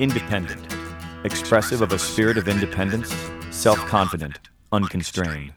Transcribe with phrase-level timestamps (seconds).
[0.00, 0.76] Independent.
[1.24, 3.12] Expressive of a spirit of independence,
[3.50, 4.38] self confident,
[4.70, 5.52] unconstrained.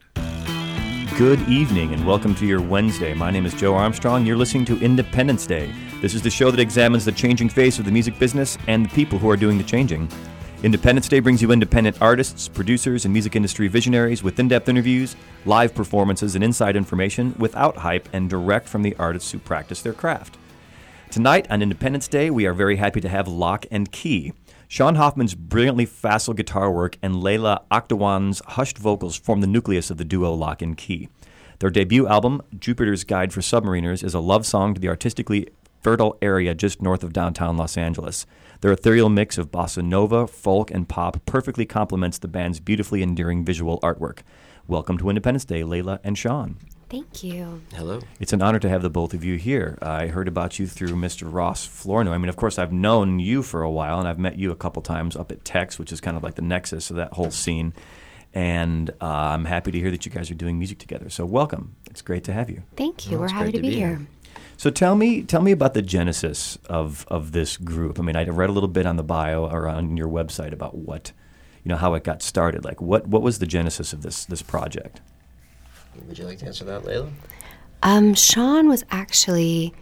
[1.16, 3.14] Good evening and welcome to your Wednesday.
[3.14, 4.26] My name is Joe Armstrong.
[4.26, 5.72] You're listening to Independence Day.
[6.02, 8.96] This is the show that examines the changing face of the music business and the
[8.96, 10.10] people who are doing the changing.
[10.64, 15.16] Independence Day brings you independent artists, producers, and music industry visionaries with in depth interviews,
[15.46, 19.94] live performances, and inside information without hype and direct from the artists who practice their
[19.94, 20.40] craft.
[21.12, 24.32] Tonight on Independence Day, we are very happy to have Loch and Key.
[24.70, 29.98] Sean Hoffman's brilliantly facile guitar work and Layla Akhtawan's hushed vocals form the nucleus of
[29.98, 31.10] the duo Loch and Key.
[31.60, 35.50] Their debut album, Jupiter's Guide for Submariners, is a love song to the artistically
[35.82, 38.26] fertile area just north of downtown Los Angeles.
[38.62, 43.44] Their ethereal mix of bossa nova, folk, and pop perfectly complements the band's beautifully endearing
[43.44, 44.20] visual artwork.
[44.66, 46.56] Welcome to Independence Day, Layla and Sean.
[46.92, 47.62] Thank you.
[47.74, 48.02] Hello.
[48.20, 49.78] It's an honor to have the both of you here.
[49.82, 51.26] I heard about you through Mr.
[51.32, 52.12] Ross Florno.
[52.12, 54.58] I mean, of course, I've known you for a while, and I've met you a
[54.58, 57.32] couple times up at Tex, which is kind of like the nexus of that whole
[57.32, 57.74] scene.
[58.34, 61.10] And uh, I'm happy to hear that you guys are doing music together.
[61.10, 61.78] So, welcome.
[61.90, 62.64] It's great to have you.
[62.76, 63.12] Thank you.
[63.14, 63.88] Well, We're happy to to be, be here.
[63.96, 64.08] here.
[64.58, 68.00] So, tell me, tell me about the genesis of of this group.
[68.00, 70.76] I mean, I read a little bit on the bio or on your website about
[70.76, 71.14] what,
[71.64, 72.66] you know, how it got started.
[72.66, 75.00] Like, what what was the genesis of this this project?
[76.08, 77.12] Would you like to answer that, Layla?
[77.84, 79.74] Um, Sean was actually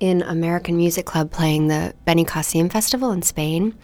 [0.00, 3.74] in American Music Club playing the Benny Benicassim Festival in Spain.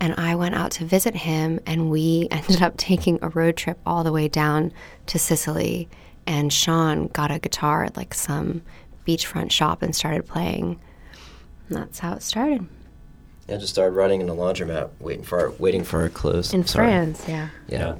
[0.00, 3.78] And I went out to visit him, and we ended up taking a road trip
[3.86, 4.72] all the way down
[5.06, 5.88] to Sicily.
[6.26, 8.62] And Sean got a guitar at like some
[9.06, 10.80] beachfront shop and started playing.
[11.68, 12.66] And that's how it started.
[13.48, 16.52] I just started running in the laundromat, waiting for our, waiting for our clothes.
[16.52, 16.88] In Sorry.
[16.88, 17.48] France, yeah.
[17.68, 17.96] Yeah.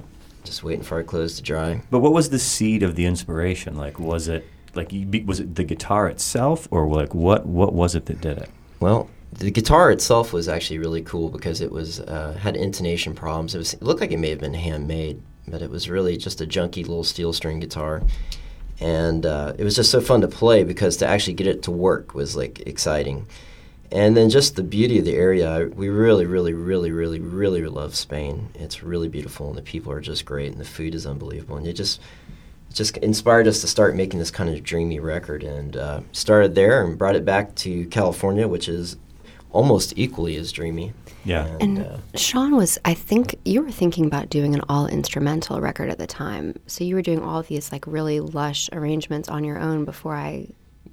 [0.47, 1.83] Just waiting for our clothes to dry.
[1.91, 3.77] But what was the seed of the inspiration?
[3.77, 4.93] Like, was it like
[5.25, 8.51] was it the guitar itself, or like what what was it that did it?
[8.81, 13.55] Well, the guitar itself was actually really cool because it was uh, had intonation problems.
[13.55, 16.41] It was it looked like it may have been handmade, but it was really just
[16.41, 18.03] a junky little steel string guitar.
[18.79, 21.71] And uh, it was just so fun to play because to actually get it to
[21.71, 23.27] work was like exciting.
[23.93, 25.71] And then just the beauty of the area.
[25.75, 28.49] We really, really, really, really, really love Spain.
[28.55, 31.57] It's really beautiful, and the people are just great, and the food is unbelievable.
[31.57, 32.01] And it just,
[32.71, 36.55] it just inspired us to start making this kind of dreamy record, and uh, started
[36.55, 38.97] there and brought it back to California, which is
[39.53, 40.93] almost equally as dreamy.
[41.25, 41.57] Yeah.
[41.61, 45.89] And uh, Sean was, I think you were thinking about doing an all instrumental record
[45.89, 46.55] at the time.
[46.67, 50.49] So you were doing all these like really lush arrangements on your own before I.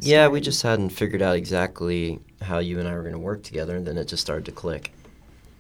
[0.06, 3.44] yeah, we just hadn't figured out exactly how you and I were going to work
[3.44, 4.92] together, and then it just started to click.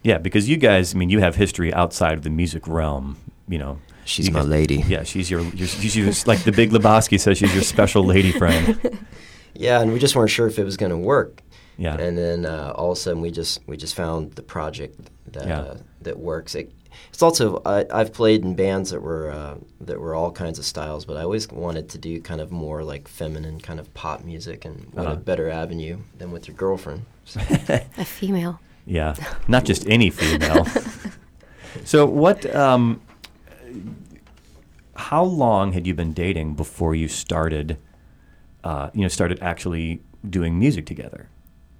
[0.03, 3.17] Yeah, because you guys, I mean, you have history outside of the music realm.
[3.47, 4.75] You know, She's You my guys- lady.
[4.87, 8.31] Yeah, she's your, your she's your, like the Big Lebowski says, she's your special lady
[8.31, 8.99] friend.
[9.55, 11.39] Yeah, and we just weren't sure if it was going to work.
[11.77, 11.93] Yeah.
[11.95, 14.99] And then uh, all of a sudden, we just we just found the project
[15.31, 15.59] that Yeah.
[15.59, 16.55] uh, that works.
[16.55, 16.71] It,
[17.09, 20.65] it's also I, I've played in bands that were uh, that were all kinds of
[20.65, 24.23] styles, but I always wanted to do kind of more like feminine kind of pop
[24.23, 25.13] music, and what Uh-huh.
[25.15, 27.05] a better avenue than with your girlfriend.
[27.25, 27.39] So,
[27.97, 28.59] A female.
[28.85, 29.15] Yeah,
[29.47, 30.65] not just any female.
[31.85, 32.45] so, what?
[32.55, 32.99] Um,
[34.95, 37.77] how long had you been dating before you started?
[38.63, 39.99] Uh, you know, started actually
[40.29, 41.27] doing music together,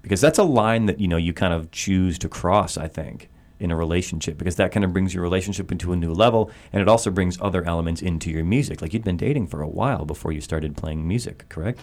[0.02, 2.76] because that's a line that you know you kind of choose to cross.
[2.76, 3.28] I think
[3.64, 6.80] in a relationship because that kind of brings your relationship into a new level and
[6.82, 10.04] it also brings other elements into your music like you'd been dating for a while
[10.04, 11.80] before you started playing music correct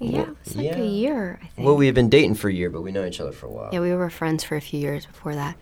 [0.00, 0.78] Yeah, Well, it's like yeah.
[0.78, 1.66] a year, I think.
[1.66, 3.50] well, we had been dating for a year, but we know each other for a
[3.50, 3.68] while.
[3.70, 5.56] Yeah, we were friends for a few years before that.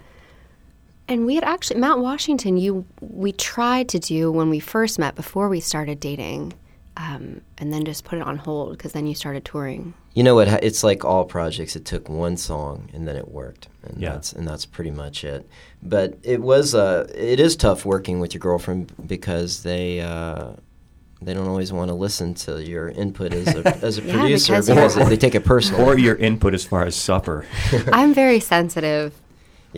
[1.08, 2.56] And we had actually Mount Washington.
[2.56, 6.52] You we tried to do when we first met before we started dating,
[6.98, 9.94] um, and then just put it on hold because then you started touring.
[10.14, 10.48] You know what?
[10.64, 11.76] It's like all projects.
[11.76, 14.12] It took one song and then it worked, and Yeah.
[14.14, 15.48] that's and that's pretty much it.
[15.82, 20.54] But it was uh, it is tough working with your girlfriend because they uh,
[21.22, 24.52] they don't always want to listen to your input as a as a Yeah, producer
[24.54, 25.82] because because, they, they take it personal.
[25.86, 27.46] or your input as far as supper
[27.92, 29.14] I'm very sensitive.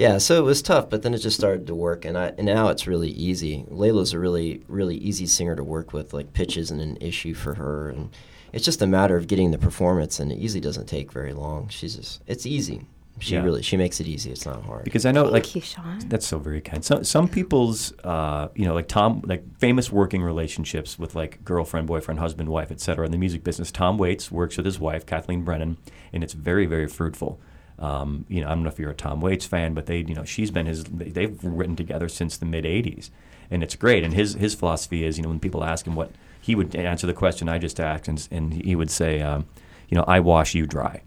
[0.01, 2.47] Yeah, so it was tough, but then it just started to work, and I and
[2.47, 3.65] now it's really easy.
[3.71, 6.15] Layla's a really really easy singer to work with.
[6.15, 8.09] Like pitch isn't an issue for her, and
[8.55, 11.69] it's just a matter of getting the performance, and it usually doesn't take very long.
[11.69, 12.87] She's just it's easy.
[13.19, 13.43] She Yeah.
[13.43, 14.31] really she makes it easy.
[14.31, 14.85] It's not hard.
[14.85, 15.99] because i know Thank like you, Sean.
[16.09, 16.83] That's so very kind.
[16.83, 21.87] Some some people's, uh, you know, like Tom, like famous working relationships with like girlfriend,
[21.87, 23.05] boyfriend, husband, wife, etc.
[23.05, 25.77] In the music business, Tom Waits works with his wife Kathleen Brennan,
[26.11, 27.39] and it's very very fruitful.
[27.81, 30.15] Um, you know, I don't know if you're a Tom Waits fan, but they, you
[30.15, 30.85] know, she's been his.
[30.85, 33.11] they- They've written together since the mid '80s,
[33.51, 34.05] and it's great.
[34.05, 36.11] And his his philosophy is, you know, when people ask him what
[36.41, 39.47] he would answer the question I just asked, and, and he would say, um,
[39.89, 41.03] you know, I wash you dry.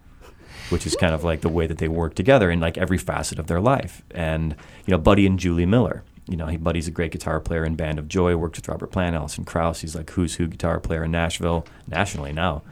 [0.70, 3.38] which is kind of like the way that they work together in like every facet
[3.38, 4.02] of their life.
[4.12, 4.56] And
[4.86, 6.04] you know, Buddy and Julie Miller.
[6.28, 8.36] You know, he, Buddy's a great guitar player in Band of Joy.
[8.38, 9.82] Works with Robert Plant, Alison Krauss.
[9.82, 12.64] He's like who's who guitar player in Nashville, nationally now.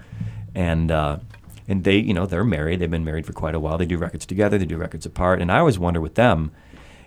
[0.56, 1.18] And uh,
[1.68, 2.80] and they, you know, they're married.
[2.80, 3.78] They've been married for quite a while.
[3.78, 4.58] They do records together.
[4.58, 5.42] They do records apart.
[5.42, 6.52] And I always wonder with them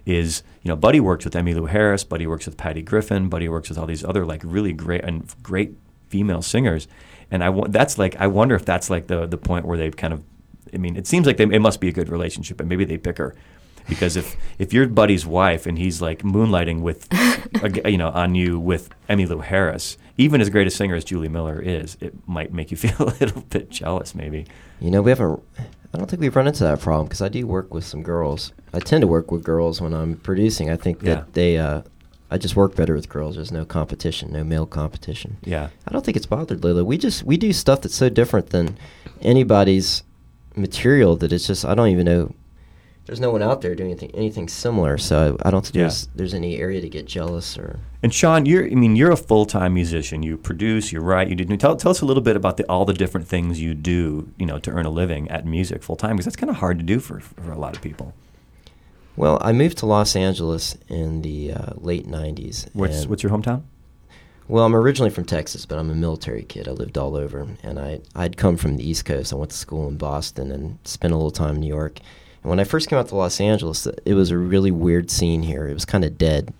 [0.06, 3.69] is you know Buddy works with Emmylou Harris, Buddy works with Patty Griffin, Buddy works
[3.69, 5.77] with all these other like really great and great
[6.09, 6.87] female singers,
[7.31, 10.12] and I that's like I wonder if that's like the the point where they've kind
[10.12, 10.23] of,
[10.73, 12.99] I mean, it seems like they, it must be a good relationship, and maybe they
[12.99, 13.35] pick her.
[13.87, 17.07] Because if, if you're Buddy's wife and he's like moonlighting with,
[17.85, 21.61] you know, on you with Emmylou Harris, even as great a singer as Julie Miller
[21.61, 24.46] is, it might make you feel a little bit jealous, maybe.
[24.81, 25.43] You know, we haven't.
[25.93, 28.52] I don't think we've run into that problem because I do work with some girls.
[28.72, 30.69] I tend to work with girls when I'm producing.
[30.70, 31.25] I think that Yeah.
[31.32, 31.58] they.
[31.58, 31.82] Uh,
[32.31, 33.37] I just work better with girls.
[33.37, 35.37] There's no competition, no male competition.
[35.44, 35.69] Yeah.
[35.87, 36.82] I don't think it's bothered Lila.
[36.84, 38.76] We just we do stuff that's so different than
[39.22, 40.02] anybody's
[40.56, 42.34] material that it's just I don't even know.
[43.06, 45.83] There's no one out there doing anything anything similar, so I don't think Yeah.
[45.83, 47.81] there's there's any area to get jealous or.
[48.03, 50.23] And Sean, you're I mean you're a full time musician.
[50.23, 51.45] You produce, you write, you do.
[51.59, 54.47] Tell, tell us a little bit about the, all the different things you do, you
[54.47, 56.85] know, to earn a living at music full time because that's kind of hard to
[56.85, 58.15] do for for a lot of people.
[59.17, 62.69] Well, I moved to Los Angeles in the uh, late '90s.
[62.73, 63.62] What's what's your hometown?
[64.49, 66.69] Well, I'm originally from Texas, but I'm a military kid.
[66.69, 69.33] I lived all over, and I I'd come from the East Coast.
[69.33, 72.00] I went to school in Boston and spent a little time in New York.
[72.44, 75.43] And when I first came out to Los Angeles, it was a really weird scene
[75.43, 75.67] here.
[75.67, 76.52] It was kind of dead.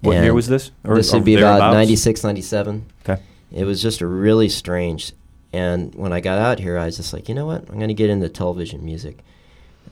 [0.00, 0.72] What year was this?
[0.84, 1.74] Or- this would be about thereabouts?
[1.74, 2.86] 96, 97.
[3.08, 3.22] Okay.
[3.52, 5.12] It was just a really strange.
[5.52, 7.62] And when I got out here, I was just like, you know what?
[7.70, 9.18] I'm going to get into television music.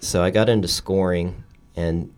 [0.00, 1.44] So I got into scoring
[1.76, 2.12] and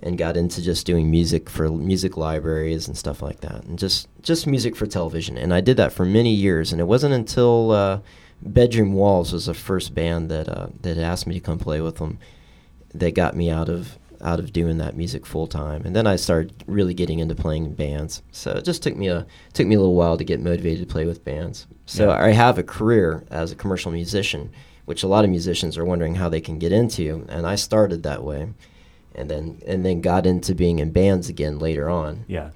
[0.00, 4.08] and got into just doing music for music libraries and stuff like that, and just
[4.22, 5.36] just music for television.
[5.38, 6.72] And I did that for many years.
[6.72, 8.00] And it wasn't until uh,
[8.42, 11.96] Bedroom Walls was the first band that uh, that asked me to come play with
[11.96, 12.18] them
[12.94, 15.82] that got me out of out of doing that music full time.
[15.86, 18.20] And then I started really getting into playing in bands.
[18.32, 20.92] So it just took me a took me a little while to get motivated to
[20.92, 21.66] play with bands.
[21.86, 22.16] So Yeah.
[22.24, 24.50] I have a career as a commercial musician,
[24.86, 28.02] which a lot of musicians are wondering how they can get into, and I started
[28.02, 28.48] that way.
[29.14, 32.50] And then and then got into being in bands again later on Yeah.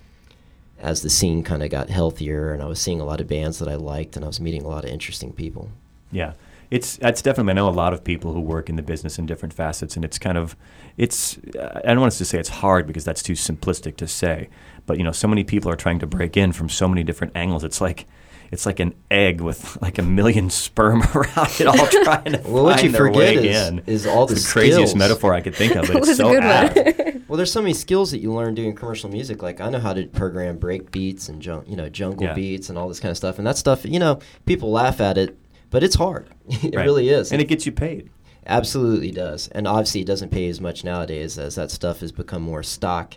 [0.81, 3.59] as the scene kind of got healthier and I was seeing a lot of bands
[3.61, 5.71] that I liked and I was meeting a lot of interesting people.
[6.11, 6.33] Yeah,
[6.73, 7.51] it's that's definitely.
[7.53, 10.05] I know a lot of people who work in the business in different facets, and
[10.05, 10.57] it's kind of,
[10.97, 11.39] it's.
[11.59, 14.49] I don't want us to say it's hard because that's too simplistic to say,
[14.87, 17.37] but you know, so many people are trying to break in from so many different
[17.37, 17.63] angles.
[17.63, 18.07] It's like,
[18.51, 22.65] it's like an egg with like a million sperm around it, all trying to Well,
[22.65, 23.79] what find you their forget way is- in.
[23.87, 24.95] is all It's the the craziest skills.
[24.97, 27.29] metaphor I could think of, but it's so good apt.
[27.29, 29.43] Well, there's so many skills that you learn doing commercial music.
[29.43, 32.35] Like I know how to program break beats and jun- you know jungle Yeah.
[32.35, 33.39] beats and all this kind of stuff.
[33.39, 35.37] And that stuff, you know, people laugh at it,
[35.73, 36.29] but it's hard.
[36.49, 36.85] it Right.
[36.85, 37.33] really is.
[37.33, 38.11] and it gets you paid.
[38.47, 39.49] absolutely does.
[39.49, 43.15] And obviously, it doesn't pay as much nowadays as that stuff has become more stock.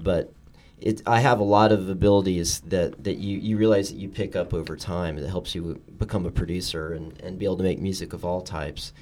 [0.00, 0.32] But
[0.80, 4.36] it, I have a lot of abilities that, that you, you realize that you pick
[4.36, 7.78] up over time that helps you become a producer and, and be able to make
[7.80, 8.92] music of all types.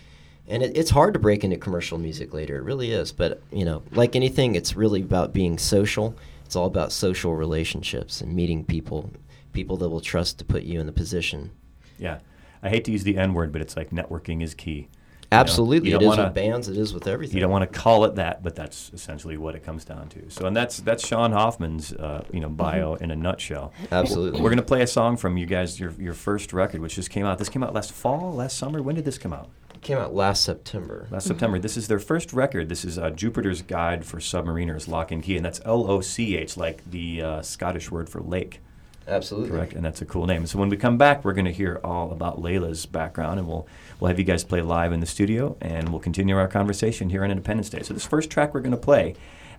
[0.47, 2.57] And it, it's hard to break into commercial music later.
[2.59, 3.11] It really is.
[3.13, 6.15] But, you know, like anything, it's really about being social.
[6.45, 9.11] It's all about social relationships and meeting people,
[9.53, 11.51] people that will trust to put you in the position.
[11.99, 12.19] Yeah,
[12.63, 14.89] I hate to use the N word, but it's like networking is key.
[15.31, 15.89] know, Absolutely.
[15.91, 17.37] you it don't wanna- with bands, it is with everything.
[17.37, 20.29] You don't want to call it that, but that's essentially what it comes down to.
[20.29, 23.73] So, and that's that's Sean Hoffman's uh, you know bio in a nutshell.
[23.91, 24.41] Absolutely.
[24.43, 27.25] We're gonna play a song from you guys, your your first record, which just came
[27.25, 27.39] out.
[27.39, 28.83] This came out last fall, last summer.
[28.83, 29.49] When did this come out?
[29.75, 31.09] It came out last September.
[31.11, 31.59] Last September.
[31.59, 32.69] This is their first record.
[32.69, 36.37] This is uh, Jupiter's Guide for Submariners, Loch and Key, and that's L O C
[36.37, 38.61] H, like the uh, Scottish word for lake.
[39.07, 39.51] Absolutely.
[39.51, 40.47] Correct, and that's a cool name.
[40.47, 43.67] So when we come back, we're going to hear all about Layla's background, and we'll
[43.99, 47.25] we'll have you guys play live in the studio, and we'll continue our conversation here
[47.25, 47.83] on Independence Day.
[47.83, 49.15] So this first track we're going to play,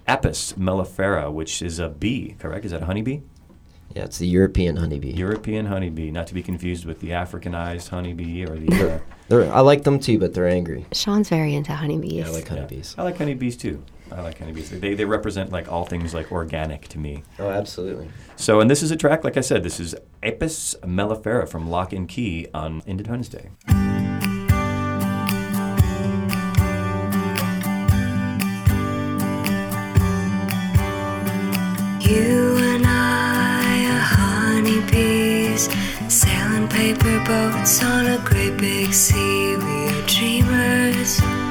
[0.07, 2.35] Apis mellifera, which is a bee.
[2.39, 2.65] Correct?
[2.65, 3.21] Is that a honeybee?
[3.95, 5.11] Yeah, it's the European honeybee.
[5.11, 9.01] European honeybee, not to be confused with the Africanized honeybee or the.
[9.29, 10.85] Uh, I like them too, but they're angry.
[10.93, 12.13] Sean's very into honeybees.
[12.13, 12.49] Yeah, I like yeah.
[12.55, 12.95] honeybees.
[12.97, 13.83] I like honeybees too.
[14.15, 14.69] I like honeybees.
[14.69, 17.23] They they represent like all things like organic to me.
[17.39, 18.09] Oh, absolutely.
[18.35, 21.93] So, and this is a track, like I said, this is Apis mellifera from Loch
[21.93, 23.49] and Key on Independence Day.
[32.01, 35.69] You and I are honeybees,
[36.07, 39.55] sailing paper boats on a great big sea.
[39.55, 41.42] We are dreamers.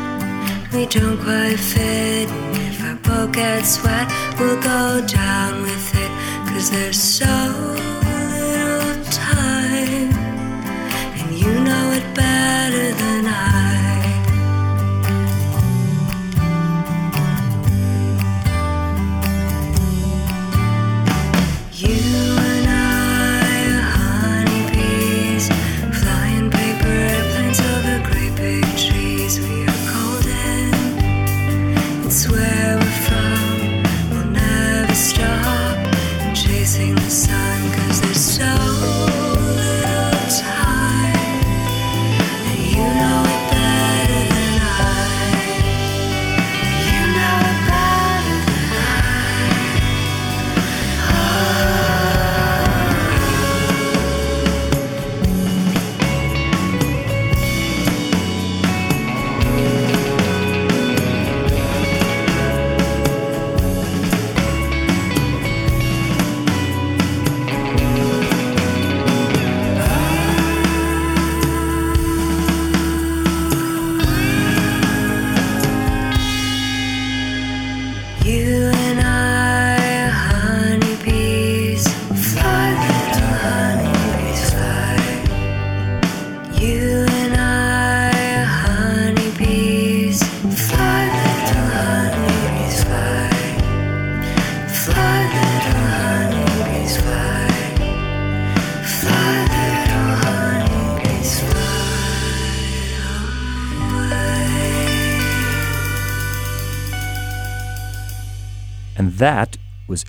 [0.73, 6.11] We don't quite fit, if our boat gets wet, we'll go down with it.
[6.49, 7.27] Cause there's so
[8.41, 10.13] little time,
[11.19, 12.42] and you know it better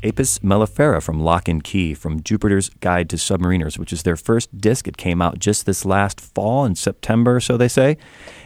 [0.03, 4.57] Apis mellifera from Loch and Key from Jupiter's Guide to Submariners, which is their first
[4.57, 4.87] disc.
[4.87, 7.97] It came out just this last fall in September, so they say.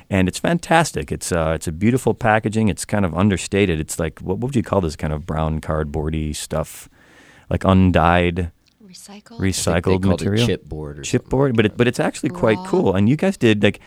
[0.10, 1.12] And it's fantastic.
[1.12, 2.70] It's uh, it's a beautiful packaging.
[2.70, 3.80] It's kind of understated.
[3.80, 6.88] It's like what, what would you call this kind of brown cardboardy stuff,
[7.50, 9.40] like undyed Recycle.
[9.40, 12.68] recycled they material it chipboard or chipboard, but it, but it's actually quite Raw.
[12.68, 12.96] cool.
[12.96, 13.82] And you guys did like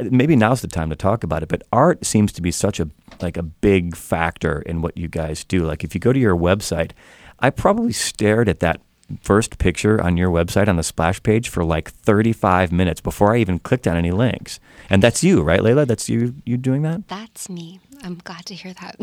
[0.00, 1.48] maybe now's the time to talk about it.
[1.48, 2.88] But art seems to be such a
[3.20, 5.64] like a big factor in what you guys do.
[5.64, 6.92] Like if you go to your website,
[7.38, 8.80] I probably stared at that
[9.22, 13.38] first picture on your website on the splash page for like 35 minutes before I
[13.38, 14.60] even clicked on any links.
[14.90, 15.86] And that's you, right, Layla?
[15.86, 17.08] That's you you doing that?
[17.08, 17.80] That's me.
[18.02, 18.96] I'm glad to hear that.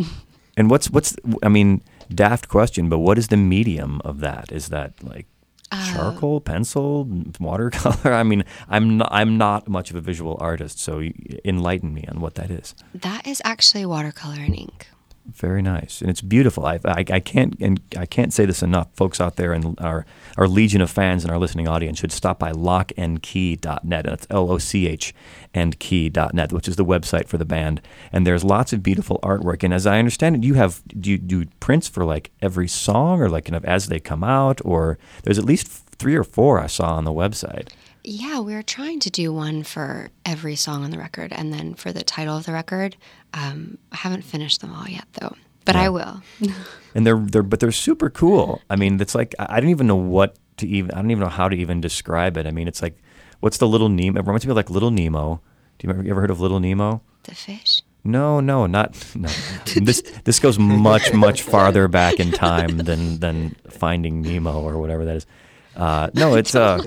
[0.58, 4.53] And what's what's I mean, daft question, but what is the medium of that?
[4.53, 5.27] Is that like
[5.72, 7.07] charcoal, pencil,
[7.39, 8.13] watercolor?
[8.13, 11.01] I mean, I'm not, I'm not much of a visual artist, so
[11.43, 12.75] enlighten me on what that is.
[12.93, 14.88] that is actually watercolor and ink.
[15.34, 16.67] Very nice, and it's beautiful.
[16.67, 18.89] I, I, I can't and I can't say this enough.
[18.94, 20.05] Folks out there and our
[20.38, 24.05] our legion of fans and our listening audience should stop by lochandkey.net.
[24.05, 25.15] That's L O C H
[25.51, 27.82] and key.net, which is the website for the band.
[28.12, 29.63] And there's lots of beautiful artwork.
[29.63, 33.20] And as I understand it, you have do you do prints for like every song
[33.20, 36.60] or like kind of as they come out, or there's at least three or four
[36.60, 37.70] I saw on the website.
[38.08, 41.92] Yeah, we're trying to do one for every song on the record, and then for
[41.92, 42.96] the title of the record.
[43.34, 45.36] Um, I haven't finished them all yet, though,
[45.66, 46.22] but I will.
[46.96, 48.62] and they're they're but they're super cool.
[48.70, 51.24] I mean, it's like I I don't even know what to even I don't even
[51.24, 52.46] know how to even describe it.
[52.46, 52.98] I mean, it's like
[53.40, 54.20] what's the little Nemo?
[54.20, 55.42] It reminds me of like Little Nemo.
[55.78, 57.02] Do you ever, you ever heard of Little Nemo?
[57.26, 57.82] the fish.
[58.04, 59.30] No, no, not no.
[59.76, 65.06] this this goes much much farther back in time than than Finding Nemo or whatever
[65.06, 65.26] that is.
[65.75, 66.79] Uh, no, it's uh,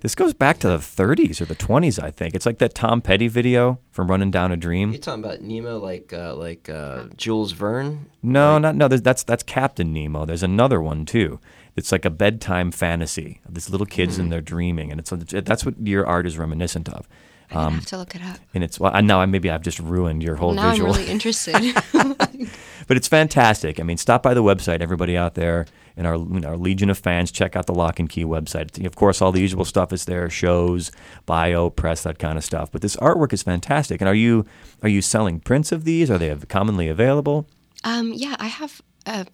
[0.00, 2.34] this goes back to the 30s or the 20s, I think.
[2.34, 4.92] It's like that Tom Petty video from Running Down a Dream.
[4.92, 8.06] You're talking about Nemo, like uh, like uh, Jules Verne.
[8.22, 8.88] No, not no.
[8.88, 10.24] That's that's Captain Nemo.
[10.24, 11.40] There's another one too.
[11.76, 13.40] It's like a bedtime fantasy.
[13.48, 17.08] These little kids and they're dreaming, and it's that's what your art is reminiscent of.
[17.50, 18.38] I Um, have to look it up.
[18.54, 20.92] And it's well, now maybe I've just ruined your whole now visual.
[20.92, 21.74] I'm really interested.
[21.92, 23.80] but it's fantastic.
[23.80, 25.66] I mean, stop by the website, everybody out there,
[25.96, 27.30] and our you know, our legion of fans.
[27.30, 28.84] Check out the Loch and Key website.
[28.84, 30.90] Of course, all the usual stuff is there: shows,
[31.26, 32.70] bio, press, that kind of stuff.
[32.72, 34.00] But this artwork is fantastic.
[34.00, 34.46] And are you
[34.82, 36.10] are you selling prints of these?
[36.10, 37.46] Are they commonly available?
[37.84, 38.80] Um, yeah, I have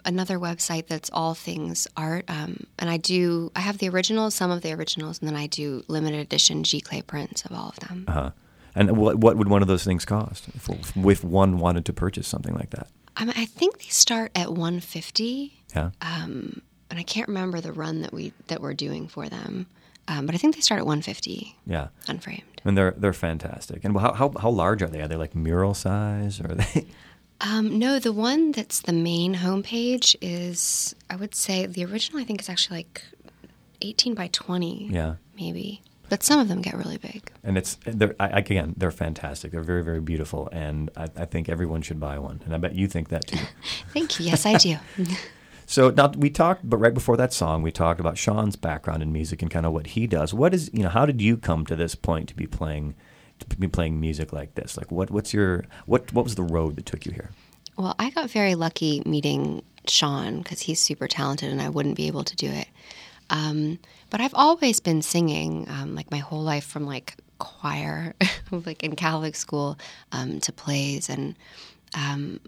[0.04, 3.50] another website that's all things art, um, and I do.
[3.54, 7.06] I have the originals, some of the originals, and then I do limited edition giclée
[7.06, 8.04] prints of all of them.
[8.08, 8.30] Uh-huh.
[8.74, 12.28] And what what would one of those things cost if, if one wanted to purchase
[12.28, 12.88] something like that?
[13.16, 15.90] I, mean, I think they start at 150, Yeah.
[16.02, 19.66] and I can't remember the run that we that we're doing for them,
[20.08, 21.88] um, but I think they start at 150 yeah.
[22.08, 22.42] unframed.
[22.64, 23.84] And they're they're fantastic.
[23.84, 25.00] And how, how how large are they?
[25.00, 26.86] Are they like mural size or are they?
[27.42, 32.20] Um, no, the one that's the main homepage is, I would say, the original.
[32.20, 33.02] I think is actually like
[33.80, 34.88] 18 by 20.
[34.92, 35.14] Yeah.
[35.38, 35.80] maybe.
[36.10, 37.30] But some of them get really big.
[37.44, 39.52] And it's they're I, again they're fantastic.
[39.52, 42.42] They're very very beautiful, and I, I think everyone should buy one.
[42.44, 43.38] And I bet you think that too.
[43.94, 44.26] Thank you.
[44.26, 44.76] Yes, I do.
[45.70, 49.12] So now we talked, but right before that song, we talked about Sean's background in
[49.12, 50.34] music and kind of what he does.
[50.34, 52.96] What is you know how did you come to this point to be playing
[53.38, 54.76] to be playing music like this?
[54.76, 57.30] Like what what's your what what was the road that took you here?
[57.76, 62.08] Well, I got very lucky meeting Sean because he's super talented and I wouldn't be
[62.08, 62.66] able to do it.
[63.30, 63.78] Um,
[64.10, 68.16] but I've always been singing, um, like my whole life, from like choir,
[68.50, 69.78] like in Catholic school,
[70.10, 71.36] um, to plays, and
[71.94, 72.40] um,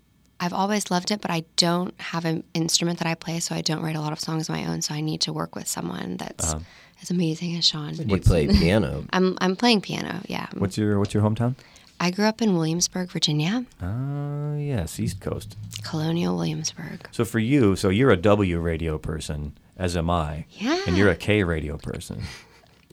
[0.42, 1.20] I've always loved it.
[1.22, 4.12] But I don't have an instrument that I play, so I don't write a lot
[4.12, 4.82] of songs of my own.
[4.82, 6.54] So I need to work with someone that's
[7.02, 7.94] as amazing as Sean.
[7.94, 9.04] You play piano.
[9.12, 10.20] I'm I'm playing piano.
[10.28, 11.54] Yeah, What's your what's your hometown?
[12.00, 15.56] I grew up in Williamsburg, Virginia, Uh, yes, East Coast.
[15.84, 17.06] colonial Williamsburg.
[17.12, 20.46] So for you, so you're a W radio person, as am I.
[20.50, 20.80] Yeah.
[20.86, 22.22] And you're a K radio person.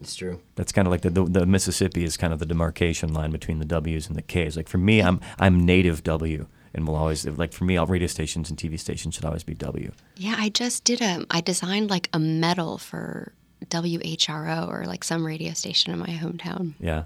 [0.02, 0.40] It's true.
[0.56, 3.60] That's kind of like the, the the Mississippi is kind of the demarcation line between
[3.60, 4.56] the W's and the K's.
[4.56, 8.08] Like for me, I'm I'm native W, and will always like for me, all radio
[8.08, 9.92] stations and TV stations should always be W.
[10.16, 11.26] Yeah, I just did a.
[11.30, 13.34] I designed like a medal for
[13.68, 16.74] WHRO or like some radio station in my hometown.
[16.80, 17.04] Yeah.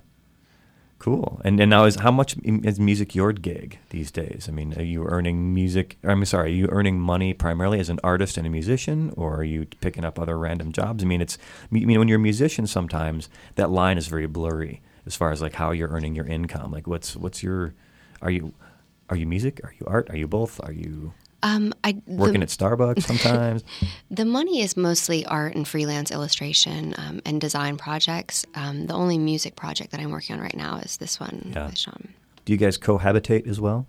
[0.99, 1.41] Cool.
[1.43, 4.47] And and now is how much is music your gig these days?
[4.47, 5.97] I mean, are you earning music?
[6.01, 9.43] I'm sorry, are you earning money primarily as an artist and a musician, or are
[9.43, 11.03] you picking up other random jobs?
[11.03, 14.81] I mean, it's I mean when you're a musician, sometimes that line is very blurry
[15.05, 16.71] as far as like how you're earning your income.
[16.71, 17.73] Like, what's what's your
[18.21, 18.53] are you
[19.09, 19.59] are you music?
[19.63, 20.09] Are you art?
[20.09, 20.59] Are you both?
[20.63, 23.63] Are you Um, I working the, at Starbucks sometimes?
[24.11, 28.45] the money is mostly art and freelance illustration um, and design projects.
[28.55, 31.65] Um, the only music project that I'm working on right now is this one Yeah.
[31.67, 32.13] with Sean.
[32.45, 33.87] Do you guys cohabitate as well?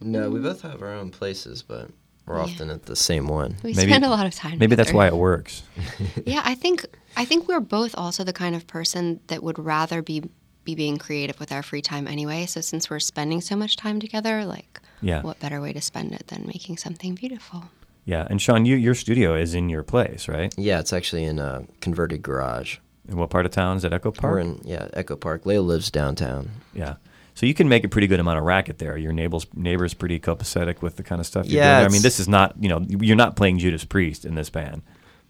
[0.00, 1.90] No, we both have our own places, but
[2.26, 3.56] we're often at the same one.
[3.62, 4.58] We Maybe- spend a lot of time.
[4.58, 5.62] Maybe that's why it works.
[6.26, 6.84] Yeah, I think
[7.16, 10.22] I think we're both also the kind of person that would rather be
[10.64, 12.46] be being creative with our free time anyway.
[12.46, 15.22] So since we're spending so much time together, like, Yeah.
[15.22, 17.64] what better way to spend it than making something beautiful?
[18.04, 18.26] Yeah.
[18.28, 20.52] And Sean, you, your studio is in your place, right?
[20.58, 22.78] Yeah, it's actually in a converted garage.
[23.08, 23.76] In what part of town?
[23.76, 24.32] Is it Echo Park?
[24.32, 25.44] We're in yeah Echo Park.
[25.44, 26.50] Layla lives downtown.
[26.74, 26.94] Yeah.
[27.34, 28.96] So you can make a pretty good amount of racket there.
[28.96, 31.90] Your neighbors neighbors pretty copacetic with the kind of stuff you're Yeah, doing.
[31.90, 34.82] I mean, this is not you know you're not playing Judas Priest in this band.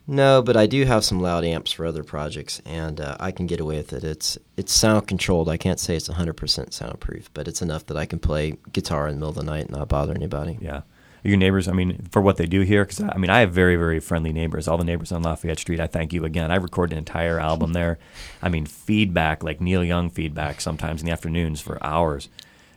[0.06, 3.46] No, but I do have some loud amps for other projects, and uh, I can
[3.46, 4.02] get away with it.
[4.02, 5.48] It's it's sound controlled.
[5.48, 9.14] I can't say it's 100% soundproof, but it's enough that I can play guitar in
[9.14, 10.58] the middle of the night and not bother anybody.
[10.60, 10.82] Yeah.
[11.22, 13.76] Your neighbors, I mean, for what they do here, because I mean, I have very,
[13.76, 14.66] very friendly neighbors.
[14.66, 16.50] All the neighbors on Lafayette Street, I thank you again.
[16.50, 17.98] I recorded an entire album there.
[18.40, 22.30] I mean, feedback, like Neil Young feedback, sometimes in the afternoons for hours.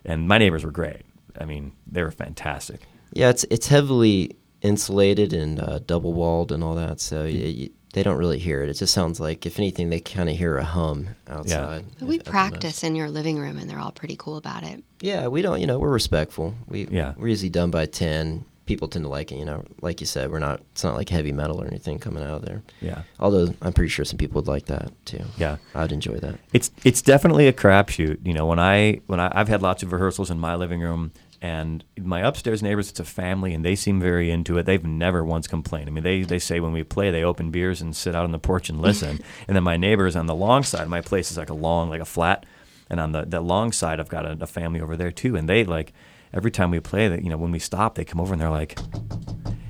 [0.03, 1.03] And my neighbors were great.
[1.39, 2.81] I mean, they were fantastic.
[3.13, 7.69] Yeah, it's it's heavily insulated and uh, double walled and all that, so y y
[7.93, 8.69] they don't really hear it.
[8.69, 11.86] It just sounds like, if anything, they kind of hear a hum outside.
[11.99, 12.32] But we at the most.
[12.32, 14.84] practice in your living room, and they're all pretty cool about it.
[14.99, 15.60] Yeah, we don't.
[15.62, 16.56] You know, we're respectful.
[16.67, 17.13] We Yeah.
[17.17, 18.45] we're usually done by ten.
[18.65, 19.38] People tend to like it.
[19.38, 20.62] You know, like you said, we're not.
[20.71, 22.63] It's not like heavy metal or anything coming out of there.
[22.82, 23.04] Yeah.
[23.19, 25.23] Although I'm pretty sure some people would like that too.
[25.38, 25.58] Yeah.
[25.76, 26.39] I'd enjoy that.
[26.54, 28.26] It's it's definitely a crapshoot.
[28.26, 31.12] You know, when I when I, I've had lots of rehearsals in my living room,
[31.43, 34.65] and my upstairs neighbors, it's a family, and they seem very into it.
[34.65, 35.89] They've never once complained.
[35.89, 38.32] I mean, they they say when we play, they open beers and sit out on
[38.32, 39.19] the porch and listen.
[39.47, 41.99] and then my neighbors on the long side, my place is like a long, like
[41.99, 42.45] a flat,
[42.89, 45.49] and on the the long side, I've got a, a family over there too, and
[45.49, 45.91] they like
[46.34, 48.49] every time we play that, you know, when we stop, they come over and they're
[48.49, 48.79] like,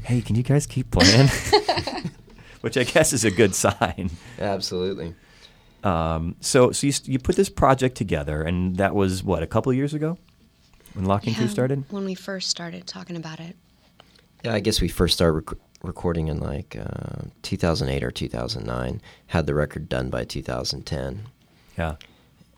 [0.03, 1.27] "Hey, can you guys keep playing?"
[2.62, 4.12] Which I guess is a good sign.
[4.38, 5.15] Absolutely.
[5.83, 9.71] Um, so, so you, you put this project together, and that was what a couple
[9.71, 10.19] of years ago
[10.93, 11.84] when Locking Two started.
[11.89, 13.56] When we first started talking about it.
[14.43, 19.01] Yeah, I guess we first started rec- recording in like uh, 2008 or 2009.
[19.27, 21.23] Had the record done by 2010,
[21.77, 21.95] Yeah,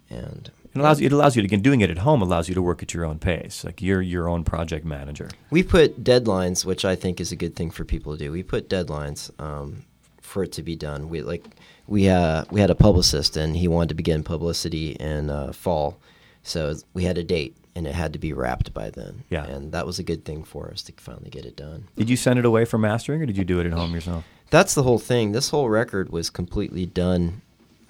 [0.10, 1.06] and it allows you.
[1.06, 3.06] It allows you to again doing it at home allows you to work at your
[3.06, 3.64] own pace.
[3.64, 5.30] Like you're your own project manager.
[5.50, 8.32] we put deadlines, which I think is a good thing for people to do.
[8.32, 9.86] We put deadlines um,
[10.22, 11.08] for it to be done.
[11.10, 11.46] We like
[11.88, 16.00] we uh, we had a publicist, and he wanted to begin publicity in uh, fall,
[16.42, 19.24] so we had a date, and it had to be wrapped by then.
[19.30, 19.46] Yeah.
[19.46, 21.88] and that was a good thing for us to finally get it done.
[21.98, 24.24] Did you send it away for mastering, or did you do it at home yourself?
[24.50, 25.32] That's the whole thing.
[25.32, 27.42] This whole record was completely done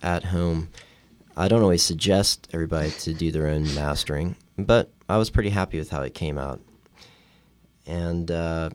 [0.02, 0.70] at home.
[1.38, 5.78] I don't always suggest everybody to do their own mastering, but I was pretty happy
[5.78, 6.62] with how it came out.
[7.86, 8.70] And uh,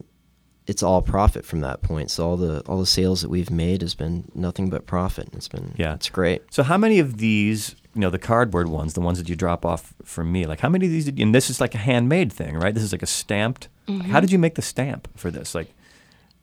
[0.67, 2.11] it's all profit from that point.
[2.11, 5.29] So all the all the sales that we've made has been nothing but profit.
[5.33, 5.95] It's been Yeah.
[5.95, 6.43] it's great.
[6.51, 9.65] So, how many of these, you know, the cardboard ones, the ones that you drop
[9.65, 11.79] off for me, like how many of these did you, and this is like a
[11.79, 12.73] handmade thing, right?
[12.73, 13.67] This is like a stamped.
[14.09, 15.53] How did you make the stamp for this?
[15.53, 15.67] Like,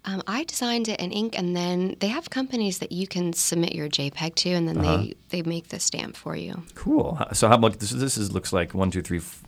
[0.05, 3.75] Um, I designed it in ink, and then they have companies that you can submit
[3.75, 4.97] your JPEG to, and then Uh-huh.
[4.99, 6.63] they, they make the stamp for you.
[6.75, 7.19] Cool.
[7.33, 7.79] So how much?
[7.79, 9.43] This, this is looks like one, two, three, f-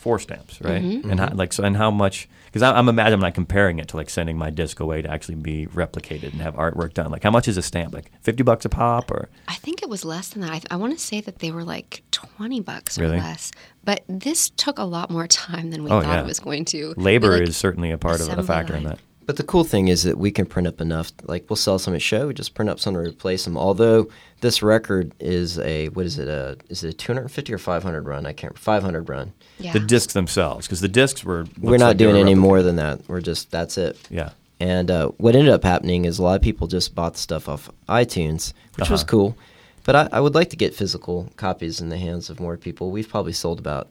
[0.00, 0.82] four stamps, right?
[0.82, 2.28] And how, like so, and how much?
[2.54, 5.34] Because I'm imagining I'm not comparing it to like sending my disc away to actually
[5.34, 7.10] be replicated and have artwork done.
[7.10, 7.92] Like how much is a stamp?
[7.92, 10.52] Like fifty bucks a pop, or I think it was less than that.
[10.52, 13.18] I, I want to say that they were like 20 bucks or Really?
[13.18, 13.50] less.
[13.82, 16.20] But this took a lot more time than we Oh, thought yeah.
[16.20, 16.94] it was going to.
[16.96, 19.00] labor We, like, is certainly a part of a factor in that.
[19.26, 21.12] But the cool thing is that we can print up enough.
[21.24, 23.56] Like we'll sell some at show, we just print up some to replace them.
[23.56, 24.08] Although
[24.40, 26.28] this record is a what is it?
[26.28, 28.26] A is it a 250 or 500 run?
[28.26, 28.58] I can't.
[28.58, 29.32] 500 run.
[29.58, 29.72] Yeah.
[29.72, 31.46] The discs themselves, because the discs were.
[31.60, 32.38] We're not like doing were any replicated.
[32.38, 33.00] more than that.
[33.08, 33.98] We're just that's it.
[34.10, 34.30] Yeah.
[34.60, 37.48] And uh, what ended up happening is a lot of people just bought the stuff
[37.48, 39.10] off iTunes, which was Uh-huh.
[39.10, 39.38] cool.
[39.84, 42.90] But I, I would like to get physical copies in the hands of more people.
[42.90, 43.90] We've probably sold about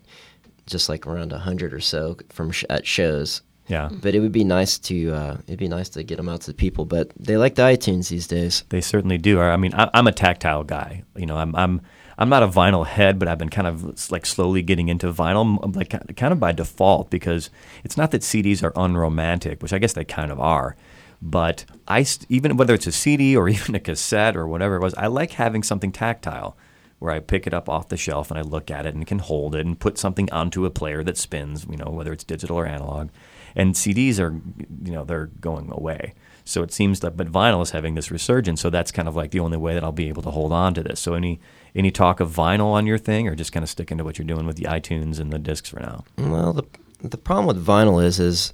[0.65, 3.41] just like around a hundred or so from sh- at shows.
[3.67, 3.89] Yeah.
[3.91, 6.47] But it would be nice to uh, it'd be nice to get them out to
[6.47, 6.86] the people.
[6.86, 8.63] But they like the iTunes these days.
[8.69, 9.39] They certainly do.
[9.39, 11.04] I mean, I, I'm a tactile guy.
[11.15, 11.82] You know, I'm I'm
[12.17, 15.76] I'm not a vinyl head, but I've been kind of like slowly getting into vinyl,
[15.76, 17.49] like kind of by default, because
[17.84, 20.76] it's not that CDs are unromantic, which I guess they kind of are.
[21.21, 24.82] But I st- even whether it's a CD or even a cassette or whatever it
[24.82, 26.58] was, I like having something tactile,
[26.99, 29.19] where I pick it up off the shelf and I look at it and can
[29.19, 31.65] hold it and put something onto a player that spins.
[31.69, 33.10] You know, whether it's digital or analog.
[33.56, 34.39] And CDs are,
[34.84, 36.13] you know, they're going away.
[36.46, 38.62] So it seems that, but vinyl is having this resurgence.
[38.62, 40.74] So that's kind of like the only way that I'll be able to hold on
[40.74, 41.00] to this.
[41.00, 41.39] So any
[41.76, 44.28] any talk of vinyl on your thing, or just kind of sticking to what you're
[44.28, 46.04] doing with the iTunes and the discs for now?
[46.18, 46.63] Well, the
[47.02, 48.54] the problem with vinyl is is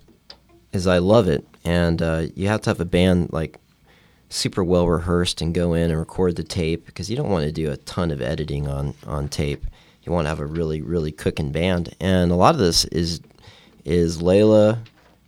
[0.71, 3.59] is I love it, and uh, you have to have a band like
[4.29, 7.51] super well rehearsed and go in and record the tape because you don't want to
[7.51, 9.65] do a ton of editing on on tape.
[10.03, 13.19] You want to have a really really cooking band, and a lot of this is
[13.89, 14.79] is Layla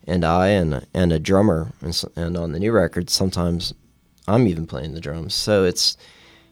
[0.08, 3.74] and I and and a drummer, and, and on the new record, sometimes
[4.28, 5.34] I'm even playing the drums.
[5.34, 5.98] So it's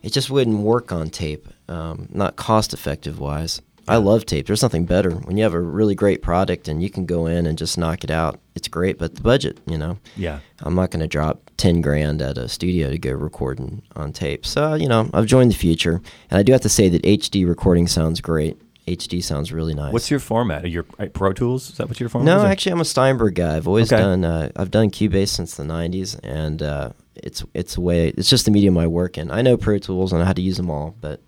[0.02, 3.62] it just wouldn't work on tape, um, not cost effective wise.
[3.88, 4.46] I love tape.
[4.46, 7.48] There's nothing better when you have a really great product and you can go in
[7.48, 8.40] and just knock it out.
[8.54, 10.40] It's great, but the budget, you know, Yeah.
[10.60, 14.46] I'm not going to drop ten grand at a studio to go recording on tape.
[14.46, 17.48] So you know, I've joined the future, and I do have to say that HD
[17.48, 18.58] recording sounds great.
[18.96, 19.94] HD sounds really nice.
[19.94, 20.64] What's your format?
[20.64, 21.70] Are your uh, Pro Tools?
[21.70, 22.44] Is that what your format No, is?
[22.52, 23.56] actually, I'm a Steinberg guy.
[23.56, 24.02] I've always Okay.
[24.02, 24.24] done.
[24.26, 28.10] Uh, I've done Cubase since the '90s, and uh, it's it's a way.
[28.10, 29.32] It's just the medium I work in.
[29.32, 30.12] I know Pro Tools.
[30.12, 31.22] And I know how to use them all, but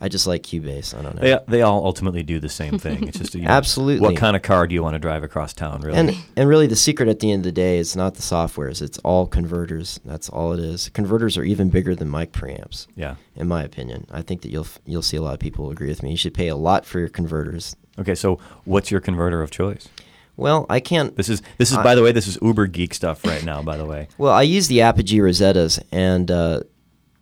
[0.00, 0.98] I just like Cubase.
[0.98, 1.20] I don't know.
[1.20, 3.06] They, they all ultimately do the same thing.
[3.08, 4.00] It's just you know, Absolutely.
[4.00, 5.98] what kind of car do you want to drive across town, really?
[5.98, 8.80] And and really, the secret at the end of the day is not the softwares.
[8.80, 10.00] It's all converters.
[10.04, 10.88] That's all it is.
[10.90, 13.16] Converters are even bigger than mic preamps, yeah.
[13.36, 14.06] in my opinion.
[14.10, 16.12] I think that you'll you'll see a lot of people agree with me.
[16.12, 17.76] You should pay a lot for your converters.
[17.98, 19.88] Okay, so what's your converter of choice?
[20.36, 21.14] Well, I can't.
[21.16, 23.62] This is this is I- by the way, this is uber geek stuff right now.
[23.62, 26.60] By the way, Well, I use the Apogee Rosettas, and uh,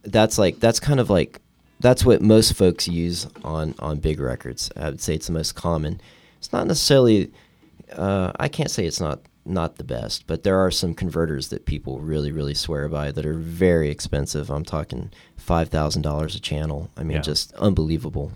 [0.04, 1.40] that's like that's kind of like
[1.80, 4.70] that's what most folks use on on big records.
[4.76, 6.00] I would say it's the most common.
[6.38, 7.32] It's not necessarily.
[7.92, 11.64] Uh, I can't say it's not not the best, but there are some converters that
[11.66, 14.50] people really really swear by that are very expensive.
[14.50, 16.90] I'm talking five thousand dollars a channel.
[16.96, 17.22] I mean, Yeah.
[17.22, 18.32] just unbelievable.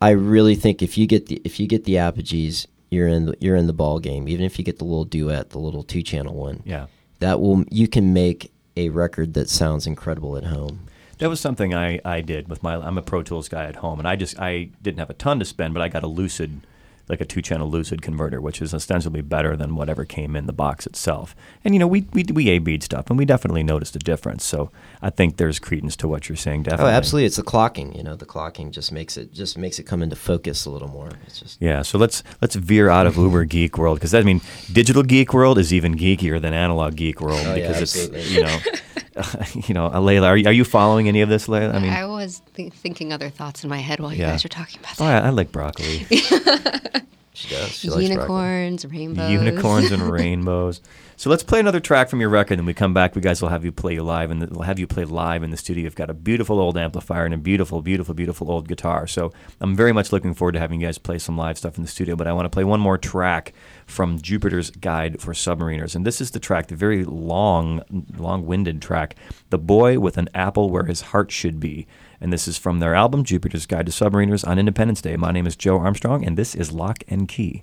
[0.00, 3.36] I really think if you get the if you get the Apogees, you're in the,
[3.40, 4.28] you're in the ball game.
[4.28, 6.86] Even if you get the little duet, the little two channel one yeah.
[7.20, 10.80] that will you can make a record that sounds incredible at home.
[11.18, 12.74] That was something I, I did with my.
[12.74, 15.38] I'm a Pro Tools guy at home, and I just I didn't have a ton
[15.38, 16.60] to spend, but I got a Lucid,
[17.08, 20.52] like a two channel Lucid converter, which is ostensibly better than whatever came in the
[20.52, 21.34] box itself.
[21.64, 24.44] And you know we we we A B'd stuff, and we definitely noticed a difference.
[24.44, 24.70] So
[25.02, 26.62] I think there's credence to what you're saying.
[26.64, 26.92] Definitely.
[26.92, 27.26] Oh, absolutely!
[27.26, 27.96] It's the clocking.
[27.96, 30.88] You know, the clocking just makes it just makes it come into focus a little
[30.88, 31.10] more.
[31.26, 34.40] It's just Yeah, so let's let's veer out of Uber geek world because I mean,
[34.72, 38.42] digital geek world is even geekier than analog geek world Oh, yeah, because it's you
[38.42, 38.58] know,
[39.68, 41.72] you know, uh, Layla, are you, are you following any of this, Layla?
[41.74, 44.32] I mean, I was th- thinking other thoughts in my head while you Yeah.
[44.32, 45.04] guys were talking about oh.
[45.04, 46.04] I, I like broccoli,
[47.34, 47.70] she does.
[47.72, 47.88] She.
[47.88, 49.30] Unicorns, rainbows.
[49.30, 50.80] unicorns and rainbows.
[51.16, 53.14] So let's play another track from your record, and we come back.
[53.14, 55.56] We guys will have you play live, and we'll have you play live in the
[55.56, 55.84] studio.
[55.84, 59.06] You've got a beautiful old amplifier and a beautiful, beautiful, beautiful old guitar.
[59.08, 61.82] So I'm very much looking forward to having you guys play some live stuff in
[61.82, 62.14] the studio.
[62.14, 63.52] But I want to play one more track
[63.86, 67.82] from Jupiter's Guide for Submariners, and this is the track, the very long,
[68.16, 69.16] long-winded track,
[69.50, 71.86] "The Boy with an Apple Where His Heart Should Be."
[72.20, 75.16] And this is from their album Jupiter's Guide to Submariners on Independence Day.
[75.16, 77.62] My name is Joe Armstrong, and this is Loch and Key.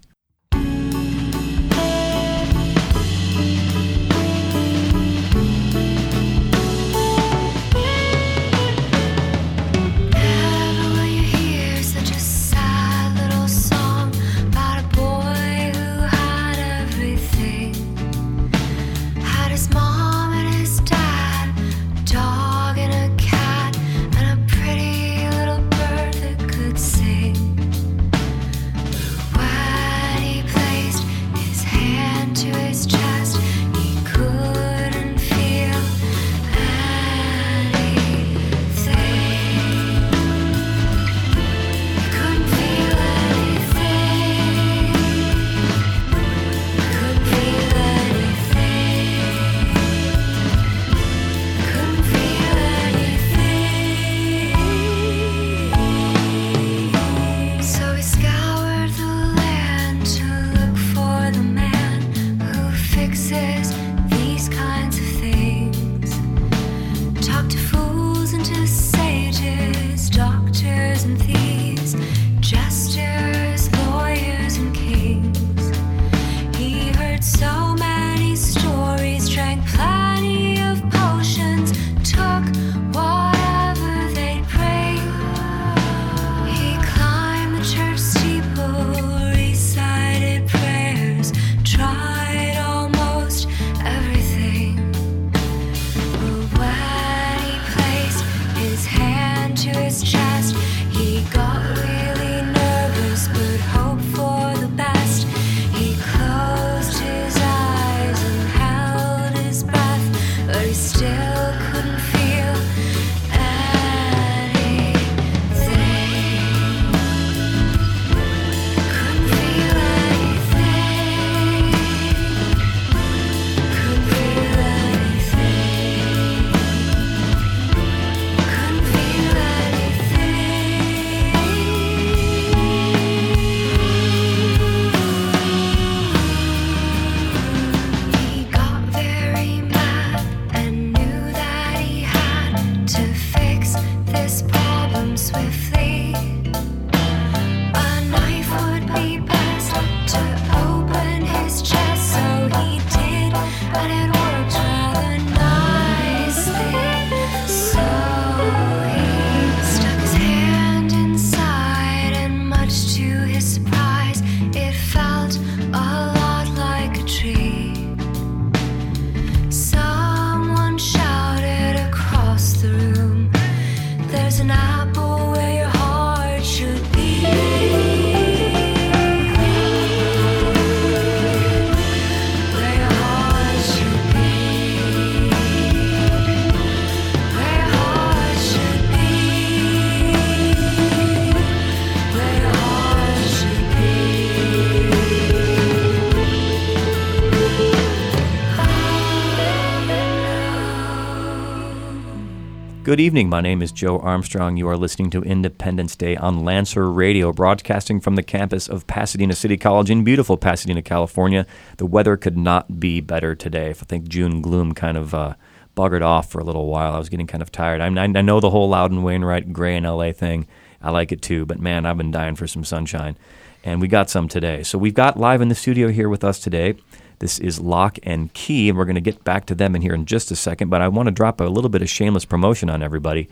[202.92, 203.30] Good evening.
[203.30, 204.58] My name is Joe Armstrong.
[204.58, 209.34] You are listening to Independence Day on Lancer Radio, broadcasting from the campus of Pasadena
[209.34, 211.48] City College in beautiful Pasadena, California.
[211.78, 213.70] The weather could not be better today.
[213.70, 215.36] I think June gloom kind of uh,
[215.74, 216.92] buggered off for a little while.
[216.92, 217.80] I was getting kind of tired.
[217.80, 220.46] I, I know the whole Loudon Wainwright gray in LA thing.
[220.82, 223.18] I like it too, but man, I've been dying for some sunshine.
[223.64, 224.64] And we got some today.
[224.64, 226.76] So we've got live in the studio here with us today.
[227.22, 229.94] This is Loch and Key, and we're going to get back to them in here
[229.94, 230.70] in just a second.
[230.70, 233.30] But I want to drop a little bit of shameless promotion on everybody.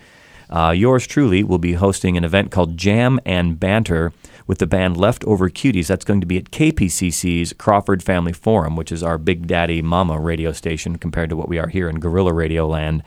[0.47, 4.13] Uh, yours truly will be hosting an event called Jam and Banter
[4.45, 5.87] with the band Leftover Cuties.
[5.87, 10.19] That's going to be at KPCC's Crawford Family Forum, which is our Big Daddy Mama
[10.19, 13.01] radio station compared to what we are here in Guerrilla Radio Land.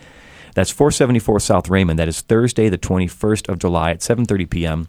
[0.56, 1.96] That's 474 South Raymond.
[2.00, 4.88] That is Thursday, the 21st of July at 7:30 p.m.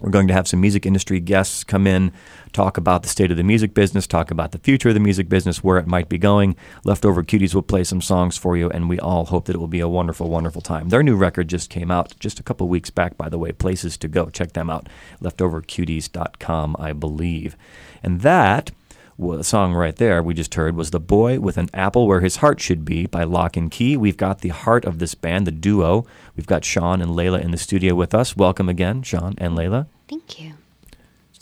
[0.00, 2.12] We're going to have some music industry guests come in,
[2.52, 5.28] talk about the state of the music business, talk about the future of the music
[5.28, 6.56] business, where it might be going.
[6.84, 9.66] Leftover Cuties will play some songs for you, and we all hope that it will
[9.66, 10.88] be a wonderful, wonderful time.
[10.88, 13.52] Their new record just came out just a couple weeks back, by the way.
[13.52, 14.30] Places to go.
[14.30, 14.88] Check them out.
[15.20, 17.56] Leftovercuties.com, I believe.
[18.02, 18.70] And that
[19.18, 22.20] well, the song right there we just heard was The Boy with an Apple Where
[22.20, 23.96] His Heart Should Be by Loch and Key.
[23.96, 26.06] We've got the heart of this band, the duo.
[26.36, 28.36] We've got Sean and Layla in the studio with us.
[28.36, 29.88] Welcome again, Sean and Layla.
[30.08, 30.52] Thank you.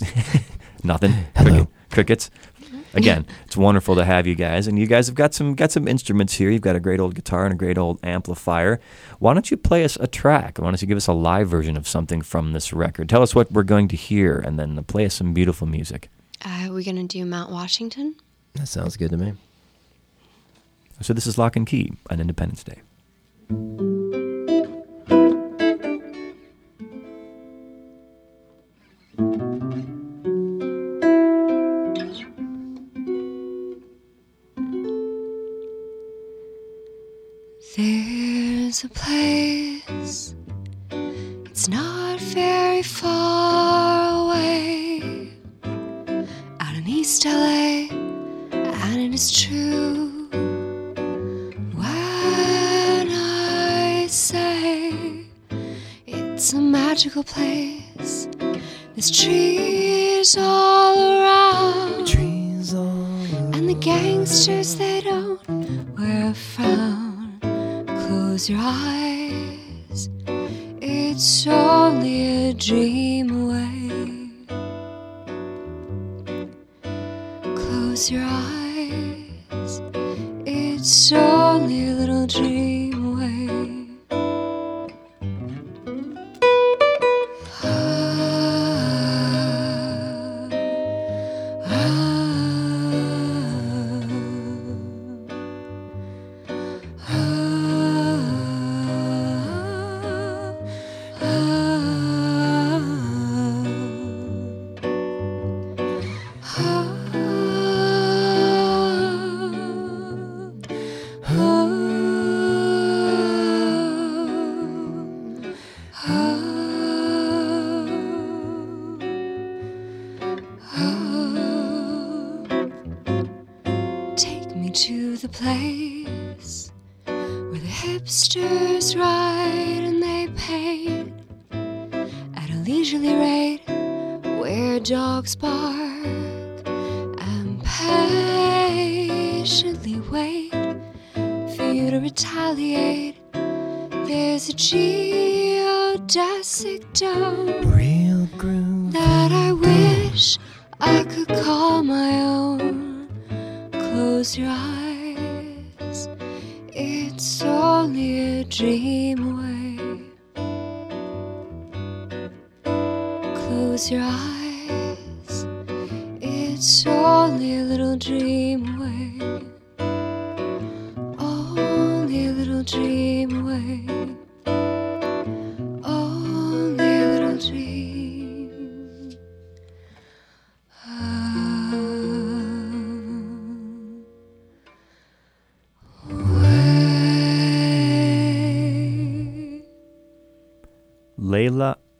[0.83, 1.12] Nothing.
[1.37, 1.69] Hello.
[1.91, 2.31] Crickets.
[2.95, 5.87] Again, it's wonderful to have you guys, and you guys have got some got some
[5.87, 6.49] instruments here.
[6.49, 8.81] You've got a great old guitar and a great old amplifier.
[9.19, 10.57] Why don't you play us a track?
[10.57, 13.11] Why don't you give us a live version of something from this record?
[13.11, 16.09] Tell us what we're going to hear, and then play us some beautiful music.
[16.44, 18.16] Uh, we're going to do Mount Washington.
[18.55, 19.35] That sounds good to me.
[21.01, 22.81] So this is Loch and Key on Independence Day.
[37.77, 40.35] There's a place,
[40.90, 44.06] it's not very far
[47.07, 47.87] East LA,
[48.51, 50.29] and it is true
[51.79, 54.92] when I say
[56.05, 58.27] it's a magical place.
[58.97, 62.09] There's trees all around.
[62.09, 63.07] Trees all
[63.55, 65.47] And the gangsters, they don't
[65.97, 67.38] wear a frown.
[67.87, 70.11] Close your eyes,
[70.83, 73.16] it's only a dream
[78.11, 78.56] your eyes,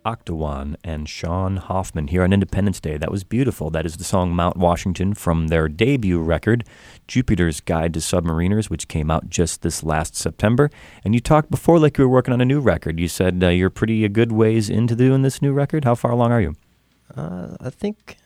[0.07, 2.97] Octawan and Sean Hoffman here on Independence Day.
[2.97, 3.71] That was beautiful.
[3.71, 6.65] That is the song Mount Washington from their debut record,
[7.09, 10.71] Jupiter's Guide to Submariners, which came out just this last September.
[11.05, 13.01] And you talked before like you were working on a new record.
[13.01, 15.85] You said uh, you're pretty a good ways into doing this new record.
[15.85, 16.55] How far along are you?
[17.17, 18.17] Uh, I think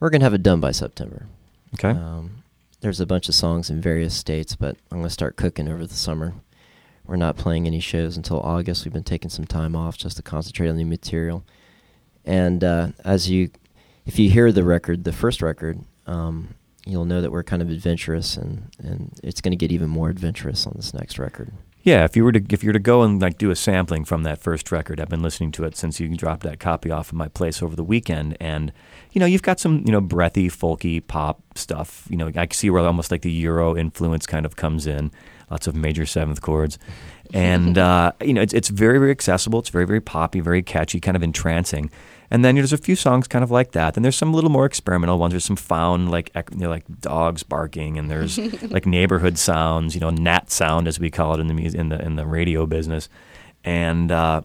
[0.00, 1.26] we're gonna have it done by September.
[1.74, 1.90] Okay.
[1.90, 2.42] Um,
[2.80, 5.94] there's a bunch of songs in various states, but I'm gonna start cooking over the
[5.94, 6.34] summer.
[7.10, 8.84] We're not playing any shows until August.
[8.84, 11.42] We've been taking some time off just to concentrate on the material.
[12.24, 13.50] And uh, as you,
[14.06, 16.54] if you hear the record, the first record, um,
[16.86, 20.08] you'll know that we're kind of adventurous, and, and it's going to get even more
[20.08, 21.50] adventurous on this next record.
[21.82, 24.04] Yeah, if you were to if you were to go and like do a sampling
[24.04, 27.08] from that first record, I've been listening to it since you dropped that copy off
[27.08, 28.70] of my place over the weekend, and
[29.12, 32.06] you know you've got some you know breathy, folky pop stuff.
[32.10, 35.10] You know I see where almost like the Euro influence kind of comes in
[35.50, 36.78] lots of major seventh chords,
[37.32, 39.58] and uh, you know it's it's very very accessible.
[39.58, 41.90] It's very very poppy, very catchy, kind of entrancing.
[42.32, 43.94] And then you know, there's a few songs kind of like that.
[43.94, 45.32] Then there's some little more experimental ones.
[45.32, 48.38] There's some found like you know, like dogs barking, and there's
[48.70, 49.94] like neighborhood sounds.
[49.94, 52.66] You know, nat sound as we call it in the in the in the radio
[52.66, 53.08] business.
[53.64, 54.42] And uh,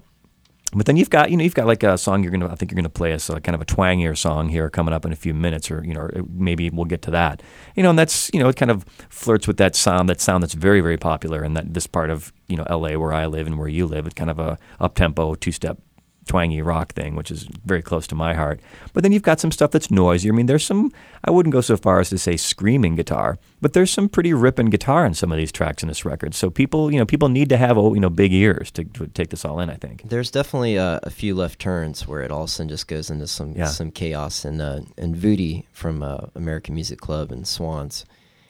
[0.75, 2.71] but then you've got you know you've got like a song you're gonna I think
[2.71, 5.15] you're gonna play us a kind of a twangier song here coming up in a
[5.15, 7.41] few minutes or you know maybe we'll get to that
[7.75, 10.43] you know and that's you know it kind of flirts with that sound that sound
[10.43, 12.97] that's very very popular in that this part of you know L.A.
[12.97, 15.79] where I live and where you live it's kind of a up tempo two step
[16.25, 18.59] twangy rock thing, which is very close to my heart.
[18.93, 20.33] But then you've got some stuff that's noisier.
[20.33, 20.91] I mean, there's some,
[21.23, 24.69] I wouldn't go so far as to say screaming guitar, but there's some pretty ripping
[24.69, 26.33] guitar in some of these tracks in this record.
[26.33, 29.29] So people, you know, people need to have, you know, big ears to, to take
[29.29, 30.09] this all in, I think.
[30.09, 33.09] There's definitely a, a, few left turns where it all of a sudden just goes
[33.09, 33.65] into some, yeah.
[33.67, 34.43] some chaos.
[34.43, 38.05] And, uh, and Vudi from uh, American Music Club and Swans,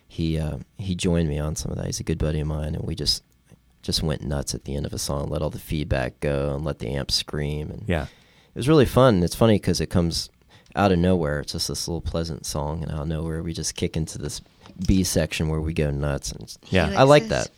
[0.07, 1.88] he, uh, he joined me on some of that.
[1.88, 3.23] He's a good buddy of mine, and we just
[3.86, 6.65] just went nuts at the end of a song, let all the feedback go, and
[6.65, 7.69] let the amp scream.
[7.69, 9.23] And yeah, it was really fun.
[9.23, 10.29] It's funny because it comes
[10.75, 11.39] out of nowhere.
[11.39, 14.41] It's just this little pleasant song, and out of nowhere we just kick into this
[14.88, 16.31] B section where we go nuts.
[16.31, 17.49] And yeah, I like that.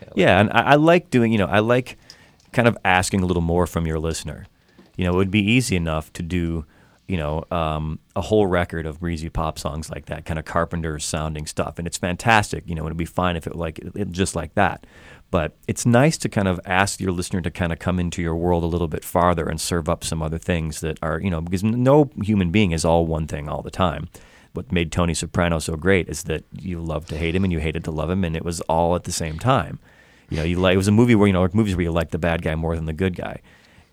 [0.00, 1.32] Yeah, yeah and I, I like doing.
[1.32, 1.98] You know, I like
[2.52, 4.46] kind of asking a little more from your listener.
[4.96, 6.64] You know, it would be easy enough to do
[7.08, 10.98] you know, um, a whole record of breezy pop songs like that, kind of Carpenter
[10.98, 12.64] sounding stuff, and it's fantastic.
[12.66, 14.86] You know, it'd be fine if it like it, just like that.
[15.30, 18.34] But it's nice to kind of ask your listener to kind of come into your
[18.34, 21.42] world a little bit farther and serve up some other things that are, you know,
[21.42, 24.08] because no human being is all one thing all the time.
[24.54, 27.60] What made Tony Soprano so great is that you loved to hate him and you
[27.60, 29.78] hated to love him, and it was all at the same time.
[30.30, 32.10] You know, you like it was a movie where you know movies where you like
[32.10, 33.40] the bad guy more than the good guy,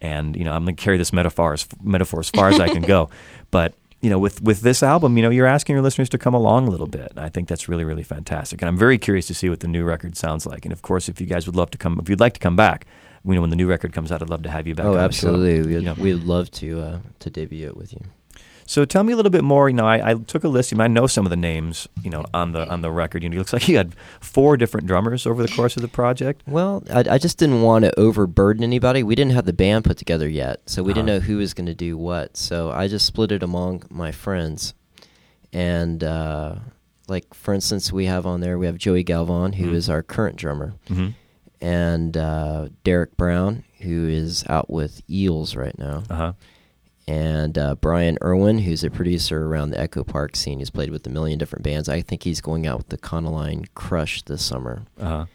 [0.02, 2.82] and you know I'm gonna carry this metaphor as metaphor as far as I can
[2.82, 3.10] go,
[3.52, 6.34] but you know, with with this album, you know, you're asking your listeners to come
[6.34, 7.12] along a little bit.
[7.12, 8.62] And I think that's really, really fantastic.
[8.62, 10.66] And I'm very curious to see what the new record sounds like.
[10.66, 12.56] And of course, if you guys would love to come, if you'd like to come
[12.56, 12.86] back,
[13.26, 14.86] you know, when the new record comes out, I'd love to have you back.
[14.86, 15.62] Oh, absolutely.
[15.62, 15.94] We'd, you know.
[15.96, 18.02] we'd love to uh, to debut it with you.
[18.68, 19.70] So tell me a little bit more.
[19.70, 20.72] You know, I, I took a list.
[20.72, 21.88] You might know some of the names.
[22.02, 23.24] You know, on the on the record.
[23.24, 25.88] You know, it looks like you had four different drummers over the course of the
[25.88, 26.42] project.
[26.48, 29.04] Well, I, I just didn't want to overburden anybody.
[29.04, 31.02] We didn't have the band put together yet, so we uh-huh.
[31.02, 32.38] didn't know who was going to do what.
[32.38, 34.74] So I just split it among my friends,
[35.54, 36.56] and uh,
[37.08, 39.76] like for instance, we have on there we have Joey Galvan, who mm-hmm.
[39.76, 41.10] is our current drummer, mm-hmm.
[41.62, 46.02] and uh, Derek Brown, who is out with Eels right now.
[46.10, 46.34] Uh-huh
[47.08, 50.60] and uh, Brian Irwin, who's a producer around the Echo Park scene.
[50.60, 51.88] He's played with a million different bands.
[51.88, 54.84] I think he's going out with the Conaline Crush this summer.
[55.00, 55.26] Uh-huh.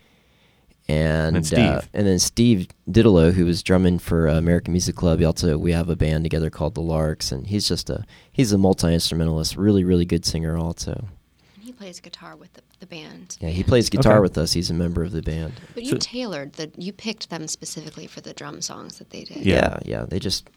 [0.89, 1.61] And, and, Steve.
[1.61, 5.21] Uh, and then Steve Didelot, who was drumming for uh, American Music Club.
[5.21, 8.51] He also we have a band together called the Larks, and he's just a he's
[8.51, 11.07] a multi instrumentalist, really really good singer also.
[11.55, 13.37] And he plays guitar with the, the band.
[13.41, 14.23] Yeah, he plays guitar okay.
[14.23, 14.53] with us.
[14.53, 15.53] He's a member of the band.
[15.75, 19.23] But you so, tailored the you picked them specifically for the drum songs that they
[19.23, 19.47] did.
[19.47, 20.07] Yeah, yeah.
[20.09, 20.51] They just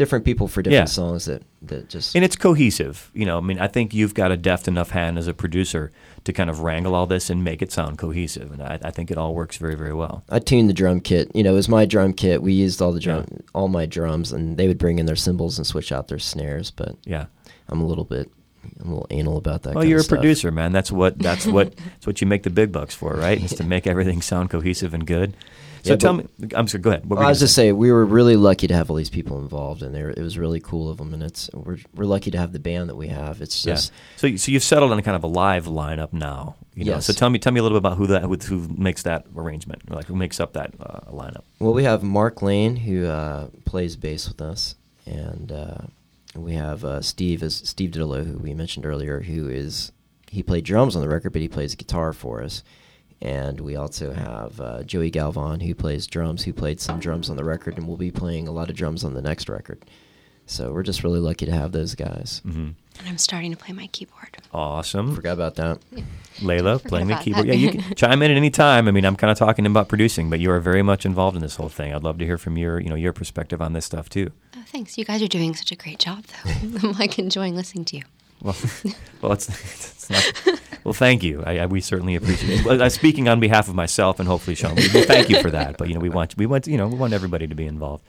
[0.00, 0.84] different people for different yeah.
[0.86, 4.32] songs that, that just and it's cohesive you know i mean i think you've got
[4.32, 5.92] a deft enough hand as a producer
[6.24, 9.10] to kind of wrangle all this and make it sound cohesive and i, I think
[9.10, 11.68] it all works very very well i tuned the drum kit you know it was
[11.68, 13.40] my drum kit we used all the drum yeah.
[13.52, 16.70] all my drums and they would bring in their cymbals and switch out their snares
[16.70, 17.26] but yeah
[17.68, 18.32] i'm a little bit
[18.80, 19.74] I'm a little anal about that.
[19.74, 20.72] Well, you're a producer, man.
[20.72, 23.42] That's what that's what that's what you make the big bucks for, right?
[23.42, 25.34] Is to make everything sound cohesive and good.
[25.82, 26.82] So yeah, tell me, I'm sorry.
[26.82, 27.08] Go ahead.
[27.08, 29.82] Well, I was just say we were really lucky to have all these people involved,
[29.82, 31.14] and there it was really cool of them.
[31.14, 33.40] And it's we're we're lucky to have the band that we have.
[33.40, 33.98] It's just yeah.
[34.16, 36.56] so so you've settled on kind of a live lineup now.
[36.74, 36.92] You know?
[36.92, 37.06] Yes.
[37.06, 39.26] So tell me tell me a little bit about who that who, who makes that
[39.34, 41.42] arrangement, like who makes up that uh, lineup.
[41.58, 44.74] Well, we have Mark Lane who uh, plays bass with us,
[45.06, 45.78] and uh,
[46.34, 49.92] we have uh, Steve as Steve Didelot, who we mentioned earlier, who is
[50.30, 52.62] he played drums on the record, but he plays guitar for us
[53.22, 57.36] and we also have uh, Joey Galvan who plays drums, who played some drums on
[57.36, 59.84] the record, and will be playing a lot of drums on the next record.
[60.50, 62.42] So we're just really lucky to have those guys.
[62.44, 62.70] Mm-hmm.
[62.98, 64.36] And I'm starting to play my keyboard.
[64.52, 65.14] Awesome.
[65.14, 65.78] Forgot about that.
[66.38, 67.46] Layla playing the keyboard.
[67.46, 67.56] that.
[67.56, 68.88] Yeah, you can chime in at any time.
[68.88, 71.42] I mean, I'm kind of talking about producing, but you are very much involved in
[71.42, 71.94] this whole thing.
[71.94, 74.32] I'd love to hear from your, you know, your perspective on this stuff too.
[74.56, 74.98] Oh, thanks.
[74.98, 76.50] You guys are doing such a great job, though.
[76.88, 78.02] I'm like enjoying listening to you.
[78.42, 78.56] Well,
[79.22, 80.60] well, it's, it's not.
[80.84, 81.42] Well, thank you.
[81.44, 82.64] I, I, we certainly appreciate it.
[82.66, 85.50] Well, uh, speaking on behalf of myself and hopefully Sean, we, we thank you for
[85.50, 85.76] that.
[85.76, 88.04] But you know, we want we want you know we want everybody to be involved.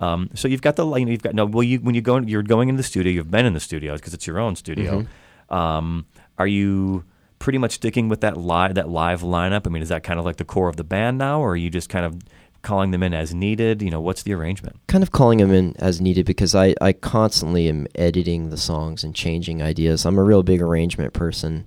[0.00, 1.44] Um, so you've got the you know, you've got no.
[1.44, 3.12] Well, you when you go you're going into the studio.
[3.12, 5.06] You've been in the studio because it's your own studio.
[5.50, 6.06] Um,
[6.38, 7.04] are you
[7.38, 9.66] pretty much sticking with that live that live lineup?
[9.66, 11.56] I mean, is that kind of like the core of the band now, or are
[11.56, 12.18] you just kind of
[12.66, 13.80] calling them in as needed?
[13.80, 14.76] You know, what's the arrangement?
[14.88, 19.04] kind of calling them in as needed because I, I constantly am editing the songs
[19.04, 20.04] and changing ideas.
[20.04, 21.66] I'm a real big arrangement person,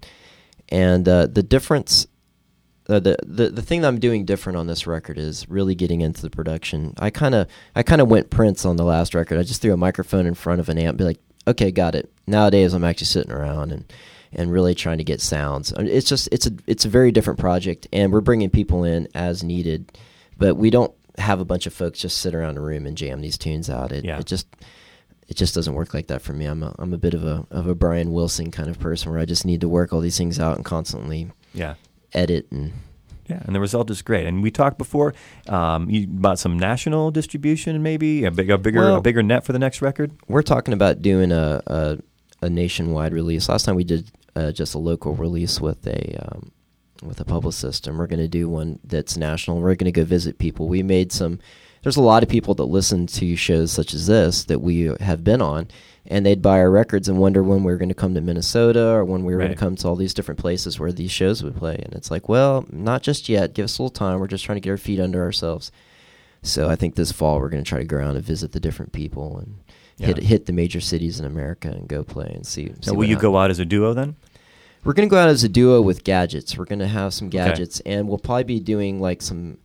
[0.69, 2.05] and uh, the difference,
[2.89, 6.01] uh, the, the the thing that I'm doing different on this record is really getting
[6.01, 6.93] into the production.
[6.99, 9.39] I kind of I kind of went Prince on the last record.
[9.39, 12.11] I just threw a microphone in front of an amp, be like, okay, got it.
[12.27, 13.91] Nowadays, I'm actually sitting around and
[14.31, 15.73] and really trying to get sounds.
[15.77, 19.43] It's just it's a it's a very different project, and we're bringing people in as
[19.43, 19.91] needed,
[20.39, 23.21] but we don't have a bunch of folks just sit around a room and jam
[23.21, 23.91] these tunes out.
[23.91, 24.19] It, Yeah.
[24.19, 24.47] it just
[25.27, 26.45] it just doesn't work like that for me.
[26.45, 29.19] I'm a, I'm a bit of a of a Brian Wilson kind of person where
[29.19, 31.75] I just need to work all these things out and constantly Yeah.
[32.13, 32.71] edit and
[33.27, 34.25] Yeah, and the result is great.
[34.25, 35.13] And we talked before
[35.47, 39.53] um, you, about some national distribution, maybe a, big, a bigger, a bigger net for
[39.53, 40.11] the next record.
[40.27, 41.97] we're talking about doing a a,
[42.41, 43.47] a nationwide release.
[43.49, 46.51] Last time we did uh, just a local release with a um,
[47.03, 49.57] with a publicist, and we're going to do one that's national.
[49.59, 50.67] We're going to go visit people.
[50.67, 51.39] We made some.
[51.81, 55.23] There's a lot of people that listen to shows such as this that we have
[55.23, 55.69] been on,
[56.05, 58.85] and they'd buy our records and wonder when we were going to come to Minnesota
[58.85, 61.41] or when we were going to come to all these different places where these shows
[61.41, 61.75] would play.
[61.81, 63.53] And it's like, well, not just yet.
[63.53, 64.19] Give us a little time.
[64.19, 65.71] We're just trying to get our feet under ourselves.
[66.41, 68.59] So I think this fall we're going to try to go around and visit the
[68.59, 69.55] different people and
[70.05, 70.27] hit Yeah.
[70.27, 72.67] hit the major cities in America and go play and see.
[72.67, 74.15] see So will you hap- go out as a duo then?
[74.83, 76.57] We're going to go out as a duo with gadgets.
[76.57, 79.57] We're going to have some gadgets, and we'll probably be doing like some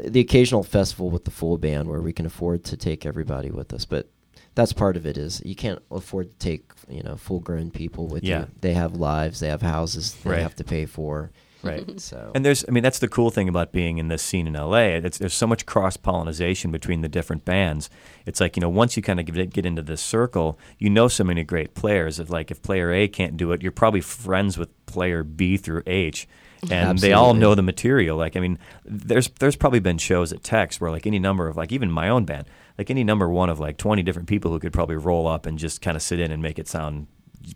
[0.00, 3.72] the occasional festival with the full band where we can afford to take everybody with
[3.72, 3.84] us.
[3.84, 4.08] But
[4.54, 8.06] that's part of it is you can't afford to take you know full grown people
[8.06, 8.40] with Yeah.
[8.40, 8.46] you.
[8.60, 10.40] They have lives, they have houses, they Right.
[10.42, 11.30] have to pay for.
[11.62, 11.84] Right.
[11.98, 14.54] So And there's, I mean, that's the cool thing about being in this scene in
[14.54, 14.98] LA.
[14.98, 17.90] It's, there's so much cross pollination between the different bands.
[18.24, 21.08] It's like, you know, once you kind of get, get into this circle, you know
[21.08, 22.20] so many great players.
[22.20, 25.82] If like if player A can't do it, you're probably friends with player B through
[25.86, 26.28] H.
[26.70, 28.16] And they all know the material.
[28.16, 31.56] Like, I mean, there's there's probably been shows at Taix where like any number of
[31.56, 32.46] like even my own band,
[32.76, 35.58] like any number one of like 20 different people who could probably roll up and
[35.58, 37.06] just kind of sit in and make it sound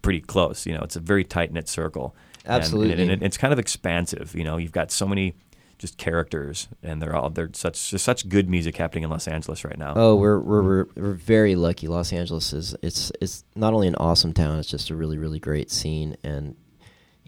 [0.03, 0.67] pretty close.
[0.67, 2.15] You know, it's a very tight knit circle.
[2.45, 3.13] And- and Absolutely.
[3.13, 4.35] and it's kind of expansive.
[4.35, 5.35] You know, you've got so many
[5.79, 9.65] just characters, and they're all they're such there's such good music happening in Los Angeles
[9.65, 9.95] right now.
[9.97, 11.89] Oh, we're we're we're, we're very lucky.
[11.89, 15.39] Los Angeles is it's it's not only an awesome town, it's just a really really
[15.41, 16.57] great scene, and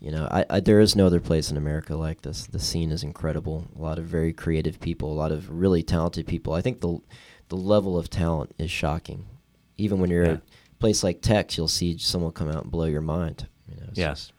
[0.01, 2.47] you know, I, I there is no other place in America like this.
[2.47, 3.67] The scene is incredible.
[3.79, 6.53] A lot of very creative people, a lot of really talented people.
[6.55, 6.99] I think the
[7.49, 9.27] the level of talent is shocking.
[9.77, 10.31] Even when you're Yeah.
[10.33, 13.49] at a place like Taix, you'll see someone come out and blow your mind.
[13.69, 14.33] You know, it's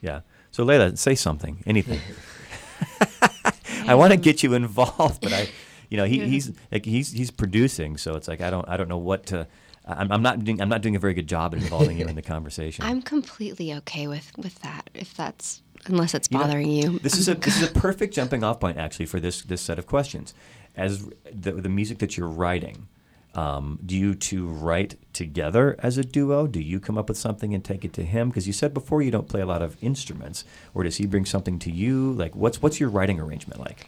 [0.00, 0.20] Yeah.
[0.50, 2.00] So Layla, say something, anything.
[3.88, 5.48] I want to um, get you involved, but I,
[5.88, 8.88] you know, he, he's like he's he's producing, so it's like I don't I don't
[8.88, 9.46] know what to.
[9.86, 12.14] I'm, I'm not doing I'm not doing a very good job at involving you in
[12.14, 12.84] the conversation.
[12.84, 16.98] I'm completely okay with, with that, if that's, unless it's You know, bothering you.
[16.98, 19.78] This is a this is a perfect jumping off point actually for this this set
[19.78, 20.34] of questions.
[20.76, 22.88] As the the music that you're writing,
[23.34, 26.46] um, do you two write together as a duo?
[26.46, 28.28] Do you come up with something and take it to him?
[28.28, 31.24] Because you said before you don't play a lot of instruments, or does he bring
[31.24, 32.12] something to you?
[32.12, 33.86] Like what's what's your writing arrangement like?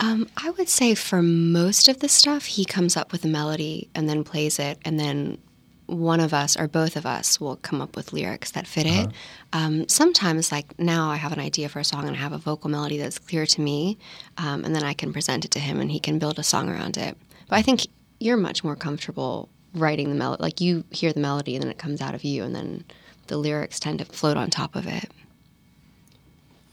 [0.00, 3.88] Um, I would say for most of the stuff, he comes up with a melody
[3.94, 5.38] and then plays it, and then
[5.86, 9.10] one of us or both of us will come up with lyrics that fit it.
[9.52, 12.38] Um, sometimes, like now, I have an idea for a song and I have a
[12.38, 13.98] vocal melody that's clear to me,
[14.38, 16.68] um, and then I can present it to him and he can build a song
[16.68, 17.16] around it.
[17.48, 17.86] But I think
[18.22, 20.42] you're much more comfortable writing the melody.
[20.42, 22.84] Like you hear the melody and then it comes out of you, and then
[23.26, 25.10] the lyrics tend to float on top of it.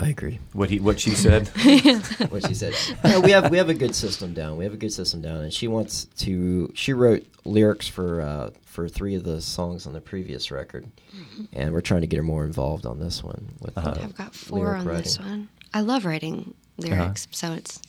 [0.01, 0.39] I agree.
[0.53, 1.47] What he what she said?
[2.29, 2.73] what she said.
[3.03, 4.55] No, we have we have a good system down.
[4.55, 6.71] We have a good system down, and she wants to.
[6.73, 10.87] She wrote lyrics for uh, for three of the songs on the previous record,
[11.51, 13.49] and we're trying to get her more involved on this one.
[13.59, 13.89] With Uh-huh.
[13.89, 15.49] uh, I've got four lyric on this one.
[15.73, 17.81] I love writing lyrics, so it's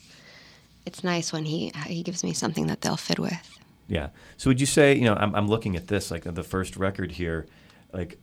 [0.85, 3.59] it's nice when he he gives me something that they'll fit with.
[3.87, 4.09] Yeah.
[4.37, 7.11] So would you say, you know, I'm, I'm looking at this, like the first record
[7.11, 7.45] here,
[7.91, 8.17] like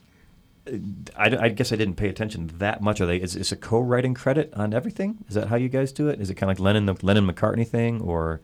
[1.17, 3.01] I, I guess I didn't pay attention that much.
[3.01, 3.19] Are they?
[3.19, 5.19] Is, is a co-writing credit on everything?
[5.29, 6.21] Is that how you guys do it?
[6.21, 8.41] Is it kind of like Lennon the Lennon McCartney thing, or?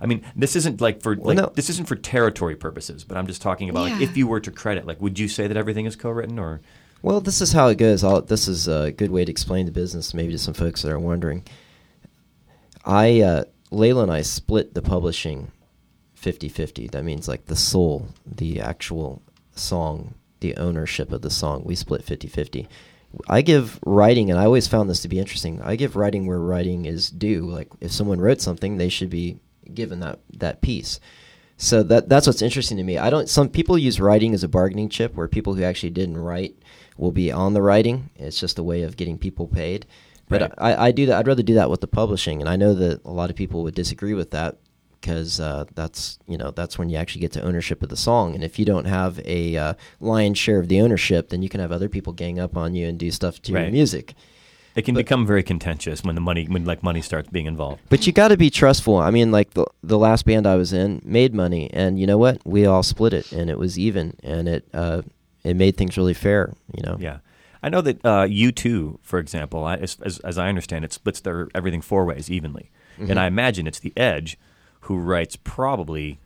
[0.00, 1.52] I mean, this isn't like for like no.
[1.54, 4.50] this isn't for territory purposes, but I'm just talking about like if you were to
[4.50, 6.60] credit, like, would you say that everything is co-written or?
[7.02, 8.04] Well, this is how it goes.
[8.04, 10.92] I'll, this is a good way to explain the business, maybe to some folks that
[10.92, 11.44] are wondering.
[12.84, 15.50] I, uh, Layla and I split the publishing
[16.14, 16.88] 50 50.
[16.88, 19.22] That means like the soul, the actual
[19.54, 22.68] song, the ownership of the song, we split 50 50.
[23.28, 25.60] I give writing, and I always found this to be interesting.
[25.62, 27.42] I give writing where writing is due.
[27.42, 29.38] Like if someone wrote something, they should be
[29.72, 31.00] given that, that piece.
[31.56, 32.98] So that that's what's interesting to me.
[32.98, 33.28] I don't.
[33.28, 36.56] Some people use writing as a bargaining chip, where people who actually didn't write
[36.96, 38.10] will be on the writing.
[38.16, 39.86] It's just a way of getting people paid.
[40.32, 40.52] But Right.
[40.58, 41.18] I, I do that.
[41.18, 43.62] I'd rather do that with the publishing, and I know that a lot of people
[43.62, 44.56] would disagree with that
[45.00, 48.34] because uh, that's you know that's when you actually get to ownership of the song.
[48.34, 51.60] And if you don't have a uh, lion's share of the ownership, then you can
[51.60, 54.14] have other people gang up on you and do stuff to your music.
[54.74, 57.82] It can But- become very contentious when the money, when like money starts being involved.
[57.90, 58.96] But you got to be trustful.
[58.96, 62.16] I mean, like the the last band I was in made money, and you know
[62.16, 62.40] what?
[62.46, 65.02] We all split it, and it was even, and it uh,
[65.44, 66.54] it made things really fair.
[66.74, 66.96] You know.
[66.98, 67.18] Yeah,
[67.62, 71.20] I know that uh, U2, for example, I, as, as, as I understand it, splits
[71.20, 73.10] their everything four ways evenly, Mm-hmm.
[73.10, 74.36] and I imagine it's the Edge
[74.82, 76.20] who writes probably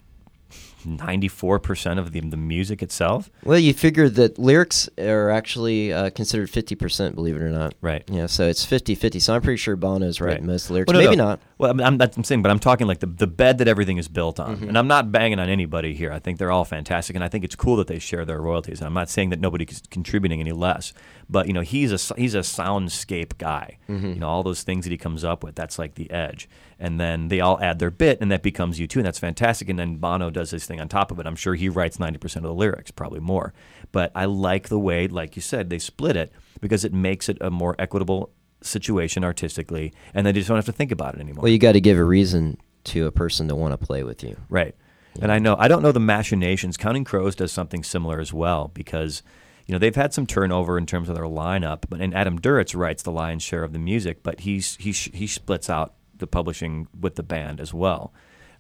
[0.87, 3.31] ninety four percent of the the music itself.
[3.45, 7.75] Well, you figure that lyrics are actually uh, considered fifty percent, believe it or not.
[7.81, 8.05] Right.
[8.11, 8.27] Yeah.
[8.27, 9.21] So it's 50-50.
[9.21, 10.53] So I'm pretty sure Bono's writing Right.
[10.53, 10.93] most lyrics.
[10.93, 11.25] Well, no, Maybe no.
[11.25, 11.41] not.
[11.59, 13.97] Well, I'm, I'm, that's I'm saying, but I'm talking like the, the bed that everything
[13.99, 14.57] is built on.
[14.57, 14.69] Mm-hmm.
[14.69, 16.13] And I'm not banging on anybody here.
[16.13, 18.81] I think they're all fantastic, and I think it's cool that they share their royalties.
[18.81, 20.93] And I'm not saying that nobody's contributing any less,
[21.31, 23.79] but you know, he's a he's a soundscape guy.
[23.89, 24.07] Mm-hmm.
[24.15, 26.49] You know, all those things that he comes up with, that's like the edge.
[26.79, 29.71] And then they all add their bit, and that becomes U2, and that's fantastic.
[29.71, 31.27] And then Bono does his thing on top of it.
[31.27, 33.55] I'm sure he writes 90% of the lyrics, probably more.
[33.93, 37.39] But I like the way, like you said, they split it because it makes it
[37.41, 41.43] a more equitable situation artistically, and they just don't have to think about it anymore.
[41.43, 44.23] Well, you got to give a reason to a person to want to play with
[44.23, 44.37] you.
[44.49, 44.75] Right.
[45.21, 46.77] And I know I don't know the machinations.
[46.77, 49.23] Counting Crows does something similar as well because
[49.67, 51.85] you know they've had some turnover in terms of their lineup.
[51.89, 55.27] But and Adam Duritz writes the lion's share of the music, but he's he he
[55.27, 58.13] splits out the publishing with the band as well.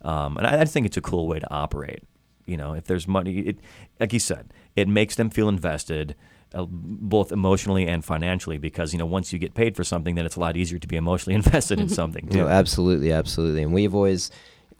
[0.02, 2.02] Um, and I, I think it's a cool way to operate.
[2.46, 3.58] You know, if there's money, it,
[3.98, 6.14] like you said, it makes them feel invested.
[6.54, 10.24] Uh, both emotionally and financially, because you know once you get paid for something, then
[10.24, 12.38] it's a lot easier to be emotionally invested in something too.
[12.38, 13.64] No, absolutely, absolutely.
[13.64, 14.30] And we've always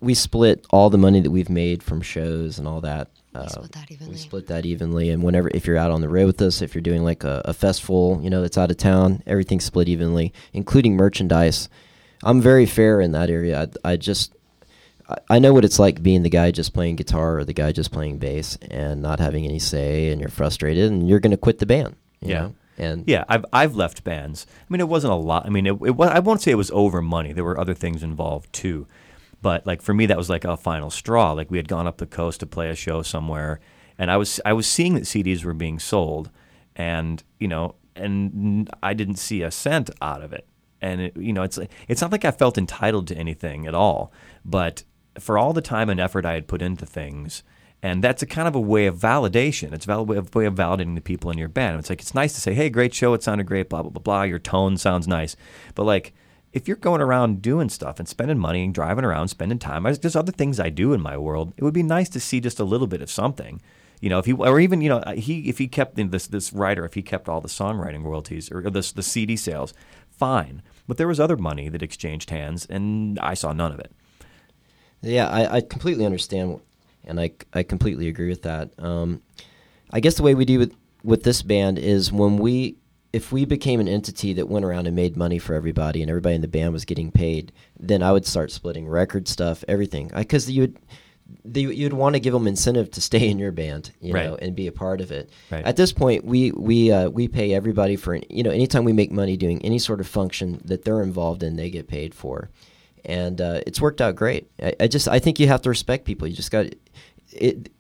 [0.01, 3.09] we split all the money that we've made from shows and all that.
[3.35, 4.13] Uh, split that evenly.
[4.13, 5.11] We split that evenly.
[5.11, 7.43] And whenever if you're out on the road with us, if you're doing like a,
[7.45, 11.69] a festival, you know, that's out of town, everything's split evenly, including merchandise.
[12.25, 13.69] I'm very fair in that area.
[13.85, 14.35] I, I just
[15.31, 17.93] I- know what it's like being the guy just playing guitar or the guy just
[17.93, 21.59] playing bass and not having any say, and you're frustrated, and you're going to quit
[21.59, 21.97] the band.
[22.21, 22.41] Yeah.
[22.41, 22.55] know?
[22.79, 24.47] and Yeah, I've I've left bands.
[24.61, 25.47] I mean, it wasn't a lot.
[25.47, 27.33] I mean, it, it wa- I won't say it was over money.
[27.33, 28.87] There were other things involved too,
[29.43, 31.33] but like for me, that was like a final straw.
[31.33, 33.61] Like we had gone up the coast to play a show somewhere,
[33.99, 36.31] and I was I was seeing that CDs were being sold,
[36.75, 40.47] and you know, and I didn't see a cent out of it.
[40.81, 41.59] And it, you know, it's
[41.89, 44.13] it's not like I felt entitled to anything at all,
[44.45, 44.85] but
[45.19, 47.43] for all the time and effort I had put into things,
[47.83, 49.73] and that's a kind of a way of validation.
[49.73, 51.79] It's a way of, validating the people in your band.
[51.79, 53.15] It's like it's nice to say, "Hey, great show!
[53.15, 54.23] It sounded great." Blah blah blah blah.
[54.23, 55.37] Your tone sounds nice,
[55.75, 56.13] but like
[56.53, 60.17] if you're going around doing stuff and spending money and driving around, spending time, there's
[60.17, 61.53] other things I do in my world.
[61.59, 63.61] It would be nice to see just a little bit of something.
[64.01, 66.85] You know, if he or even you know he if he kept this this writer
[66.85, 69.75] if he kept all the songwriting royalties or the the CD sales,
[70.17, 70.63] fine.
[70.89, 73.93] But there was other money that exchanged hands, and I saw none of it.
[75.03, 76.61] Yeah, I, I completely understand,
[77.05, 78.71] and I, I completely agree with that.
[78.79, 79.23] Um,
[79.91, 82.77] I guess the way we do with with this band is when we
[83.13, 86.35] if we became an entity that went around and made money for everybody, and everybody
[86.35, 90.51] in the band was getting paid, then I would start splitting record stuff, everything, because
[90.51, 90.79] you would.
[91.45, 94.27] The, you'd want to give them incentive to stay in your band, you Right.
[94.27, 95.31] know, and be a part of it.
[95.51, 95.65] Right.
[95.65, 99.11] At this point, we we uh, we pay everybody for you know anytime we make
[99.13, 102.51] money doing any sort of function that they're involved in, they get paid for,
[103.05, 104.49] and uh, it's worked out great.
[104.63, 106.29] I, I just I think you have to respect people.
[106.29, 106.79] You just got it,
[107.33, 107.71] it.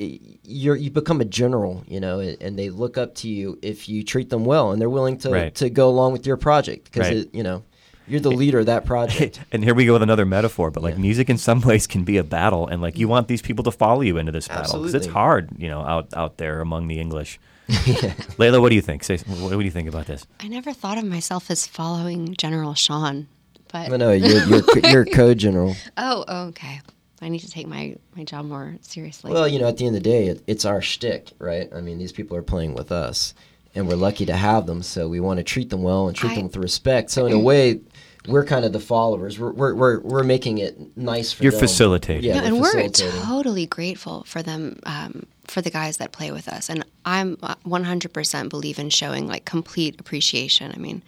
[0.44, 4.02] You're you become a general, you know, and, they look up to you if you
[4.02, 5.54] treat them well, and they're willing to Right.
[5.56, 7.62] to go along with your project because you know
[8.08, 9.40] you're the leader of that project.
[9.52, 11.00] and here we go with another metaphor, but like Yeah.
[11.00, 13.70] music in some ways can be a battle, and like you want these people to
[13.72, 16.98] follow you into this battle because it's hard, you know, out out there among the
[17.00, 17.38] English.
[17.68, 19.02] Layla, what do you think?
[19.04, 20.26] Say, what do you think about this?
[20.40, 23.26] I never thought of myself as following General Sean,
[23.72, 25.74] but no, no, you're you're, co- you're code general.
[25.96, 26.80] oh, okay.
[27.22, 29.32] I need to take my, my job more seriously.
[29.32, 31.66] Well, you know, at the end of the day, it, it's our shtick, right?
[31.74, 33.32] I mean, these people are playing with us,
[33.76, 34.82] and we're lucky to have them.
[34.82, 37.10] So we want to treat them well and treat I- them with respect.
[37.10, 37.80] So in a way,
[38.26, 39.38] we're kind of the followers.
[39.38, 41.60] We're we're we're, we're making it nice for You're them.
[41.60, 42.24] facilitating.
[42.24, 46.32] Yeah, No, we're and we're totally grateful for them, um, for the guys that play
[46.32, 46.68] with us.
[46.68, 50.72] And I'm uh, 100% believe in showing like complete appreciation.
[50.74, 51.02] I mean,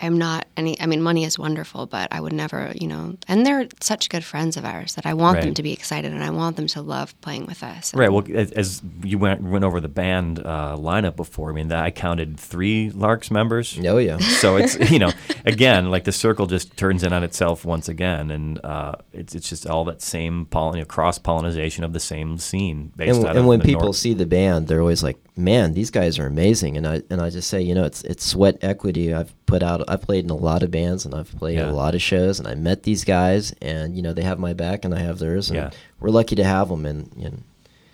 [0.00, 3.46] I'm not any, I mean, money is wonderful, but I would never, you know, and
[3.46, 6.30] they're such good friends of ours that I want them to be excited and I
[6.30, 7.94] want them to love playing with us.
[7.94, 8.10] Right.
[8.10, 11.90] Well, as, as you went went over the band uh, lineup before, I mean, I
[11.90, 13.78] counted three Larks members.
[13.84, 14.18] Oh yeah.
[14.38, 15.10] So it's you know,
[15.46, 19.48] again, like the circle just turns in on itself once again, and uh, it's it's
[19.48, 22.92] just all that same poll- you know, cross pollination of the same scene.
[22.94, 23.96] Based and, out and of when the people North.
[23.96, 27.30] see the band, they're always like, "Man, these guys are amazing." And I and I
[27.30, 29.12] just say, you know, it's it's sweat equity.
[29.12, 31.70] I've put out, I've played in a lot of bands, and I've played Yeah.
[31.70, 34.52] a lot of shows, and I met these guys, and you know, they have my
[34.52, 35.70] back, and I have theirs, and Yeah.
[35.98, 36.86] we're lucky to have them.
[36.86, 37.42] And, and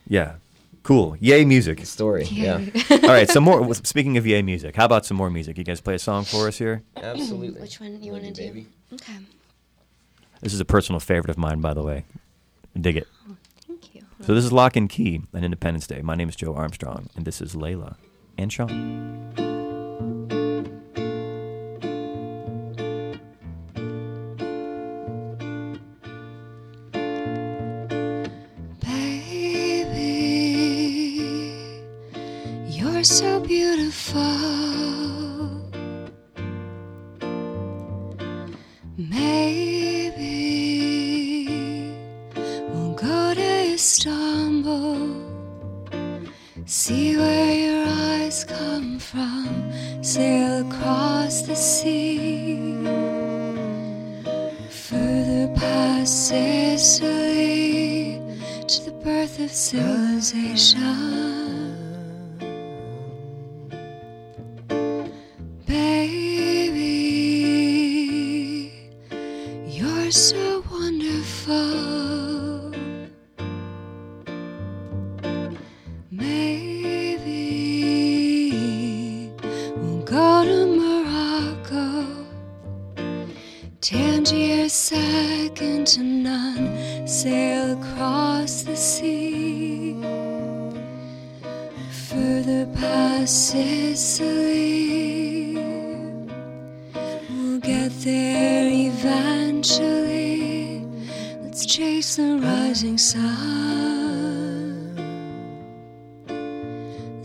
[0.06, 0.32] yeah,
[0.82, 1.86] cool, yay music.
[1.86, 3.72] story, yeah, all right, some more.
[3.74, 5.56] Speaking of yay music, how about some more music?
[5.56, 6.82] You guys play a song for us here.
[6.96, 7.60] Mm, absolutely.
[7.62, 8.66] Which one you want to do?
[8.92, 9.14] Okay.
[10.42, 12.04] This is a personal favorite of mine, by the way.
[12.78, 13.06] Dig it.
[13.30, 13.36] Oh,
[13.66, 14.02] thank you.
[14.26, 16.02] So this is Loch and Key on Independence Day.
[16.02, 17.94] My name is Joe Armstrong, and this is Layla
[18.36, 19.53] and Sean.
[33.74, 34.22] Beautiful.
[38.96, 40.28] Maybe
[42.68, 44.96] we'll go to Istanbul,
[46.66, 49.72] see where your eyes come from,
[50.02, 52.76] sail across the sea,
[54.70, 58.20] further past Sicily
[58.68, 61.13] to the birth of civilization.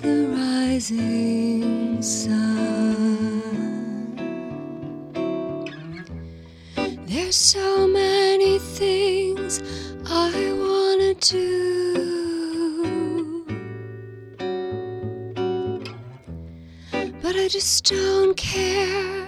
[0.01, 2.59] The rising sun.
[7.07, 9.61] There's so many things
[10.05, 11.45] I wanna do.
[17.21, 19.18] But I just don't care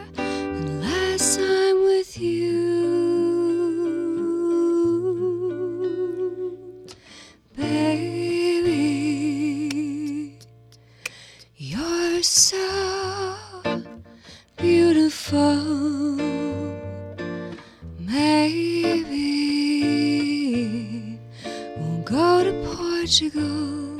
[17.99, 19.19] Maybe
[21.77, 23.97] we'll go to Portugal,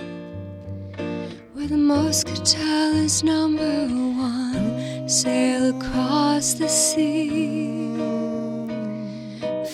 [1.53, 5.09] where the Moscatel is number one.
[5.09, 7.93] Sail across the sea,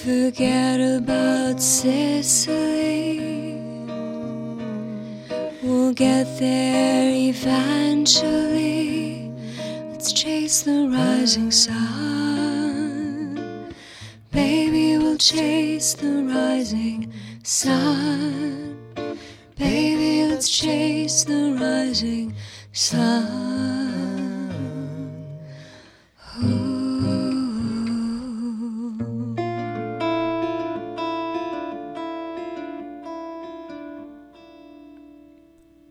[0.04, 3.20] forget about Sicily.
[5.62, 8.67] We'll get there eventually.
[10.68, 12.54] The rising sun.
[14.34, 18.78] Baby, we'll chase the rising sun.
[19.58, 22.36] Baby, let's chase the rising
[22.74, 23.16] sun.
[26.44, 26.98] Ooh.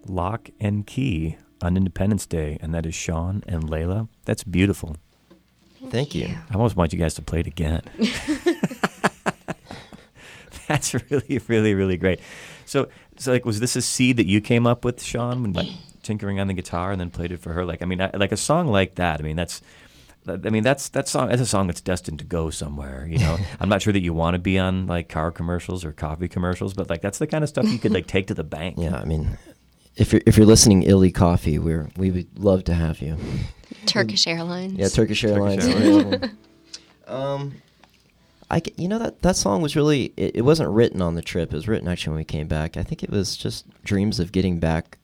[0.06, 4.08] Loch and Key on Independence Day, and that is Sean and Layla.
[4.24, 4.96] That's beautiful.
[5.90, 6.28] Thank you.
[6.50, 7.82] I almost want you guys to play it again.
[10.66, 12.20] That's really, really, really great.
[12.64, 15.68] So, so like, was this a seed that you came up with, Sean, when like
[16.02, 17.64] tinkering on the guitar and then played it for her?
[17.64, 19.20] Like, I mean, I, like a song like that.
[19.20, 19.62] I mean, that's,
[20.28, 21.28] I mean, that's that song.
[21.28, 23.06] That's a song that's destined to go somewhere.
[23.08, 25.92] You know, I'm not sure that you want to be on like car commercials or
[25.92, 28.42] coffee commercials, but like that's the kind of stuff you could like take to the
[28.42, 28.74] bank.
[28.76, 29.38] Yeah, I mean,
[29.96, 33.16] if you're if you're listening, Illy Coffee, we're we would love to have you.
[33.86, 34.74] Turkish Airlines.
[34.74, 35.66] Yeah, Turkish Airlines.
[35.66, 36.32] Airlines.
[37.06, 37.54] um,
[38.50, 41.22] I g- you know that that song was really it, it wasn't written on the
[41.22, 41.52] trip.
[41.52, 42.76] It was written actually when we came back.
[42.76, 44.98] I think it was just dreams of getting back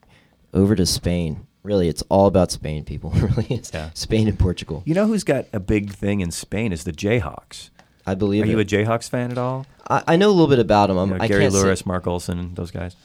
[0.53, 3.09] over to Spain really, it's all about Spain, people.
[3.15, 3.89] really, it's Yeah.
[3.93, 4.83] Spain and Portugal.
[4.85, 7.69] You know who's got a big thing in Spain is the Jayhawks.
[8.05, 8.65] I believe Are you a.
[8.65, 9.65] Jayhawks fan at all?
[9.89, 10.97] I, I know a little bit about them.
[10.97, 12.97] I'm, You know, I Gary can't say- Louris, Mark Olson, those guys.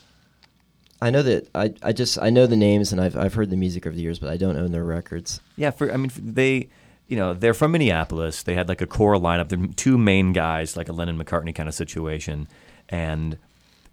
[1.00, 3.56] I know that I, I just I know the names and I've I've heard the
[3.56, 5.40] music over the years, but I don't own their records.
[5.56, 6.68] Yeah, for I mean they,
[7.06, 8.42] you know, they're from Minneapolis.
[8.42, 9.48] They had like a core lineup.
[9.48, 12.48] They're two main guys, like a Lennon McCartney kind of situation.
[12.88, 13.38] And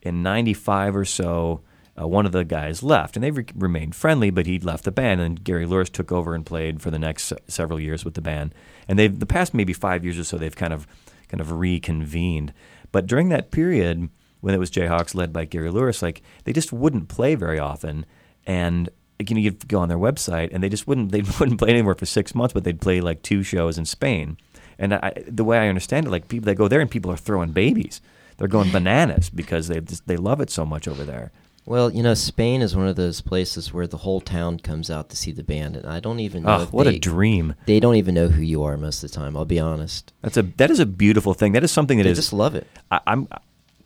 [0.02, 1.62] in '95 or so,
[2.00, 4.92] uh, one of the guys left, and they re- remained friendly, but he'd left the
[4.92, 8.16] band, and Gary Louris took over and played for the next se- several years with
[8.16, 8.54] the band.
[8.88, 10.88] And they've the past maybe five years or so, they've kind of
[11.28, 12.52] kind of reconvened.
[12.92, 14.10] But during that period,
[14.46, 18.06] when it was Jayhawks led by Gary Louris, like they just wouldn't play very often,
[18.46, 18.88] and
[19.18, 21.72] like, you know you'd go on their website and they just wouldn't they wouldn't play
[21.72, 24.38] anywhere for six months, but they'd play like two shows in Spain.
[24.78, 27.18] And I, the way I understand it, like people they go there and people are
[27.18, 28.02] throwing babies,
[28.38, 31.32] they're going bananas because they just they love it so much over there.
[31.68, 35.10] Well, you know, Spain is one of those places where the whole town comes out
[35.10, 36.60] to see the band, and I don't even know.
[36.62, 37.56] Oh, what they, a dream!
[37.66, 39.36] They don't even know who you are most of the time.
[39.36, 40.14] I'll be honest.
[40.22, 41.54] That's a that is a beautiful thing.
[41.54, 42.68] That is something that They is just love it.
[42.92, 43.28] I, I'm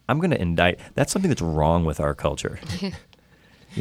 [0.10, 0.80] I'm going to indict.
[0.95, 2.60] That's something that's wrong with our culture.
[2.82, 2.91] you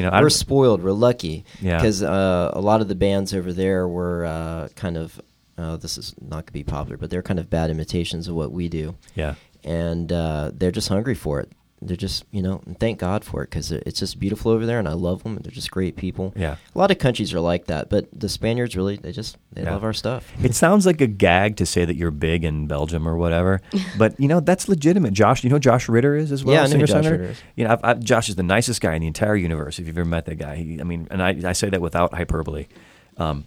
[0.03, 0.83] know, I we're don't- spoiled.
[0.83, 1.45] We're lucky.
[1.61, 1.77] Yeah.
[1.77, 5.21] Because uh, a lot of the bands over there were uh, kind of.
[5.57, 8.35] Uh, this is not going to be popular, but they're kind of bad imitations of
[8.37, 9.35] what we do, yeah.
[9.65, 11.51] and uh, they're just hungry for it.
[11.81, 14.81] They're just, you know, and thank God for it because it's just beautiful over there,
[14.81, 15.37] and I love them.
[15.37, 16.33] And they're just great people.
[16.37, 16.57] Yeah.
[16.75, 19.73] A lot of countries are like that, but the Spaniards really, they just, they Yeah.
[19.73, 20.33] love our stuff.
[20.43, 23.61] It sounds like a gag to say that you're big in Belgium or whatever,
[23.99, 25.13] but you know that's legitimate.
[25.13, 26.55] Josh, you know Josh Ritter is as well.
[26.57, 27.05] Yeah, I know who Josh?
[27.05, 27.43] Ritter is.
[27.55, 29.79] You know, I've, I've, Josh is the nicest guy in the entire universe.
[29.79, 32.13] If you've ever met that guy, he, I mean, and I, I say that without
[32.13, 32.67] hyperbole.
[33.19, 33.45] Um,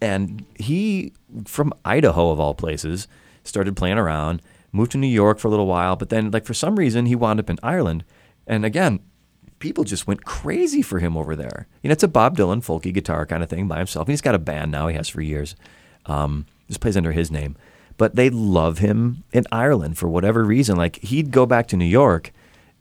[0.00, 1.12] and he,
[1.44, 3.08] from Idaho of all places,
[3.44, 4.40] started playing around,
[4.72, 7.16] moved to New York for a little while, but then, like for some reason, he
[7.16, 8.04] wound up in Ireland.
[8.46, 9.00] And again,
[9.58, 11.66] people just went crazy for him over there.
[11.82, 14.08] You know, it's a Bob Dylan folky guitar kind of thing by himself.
[14.08, 14.88] He's got a band now.
[14.88, 15.56] He has for years.
[16.06, 17.56] Um, just plays under his name.
[17.96, 20.76] But they love him in Ireland for whatever reason.
[20.76, 22.32] Like he'd go back to New York,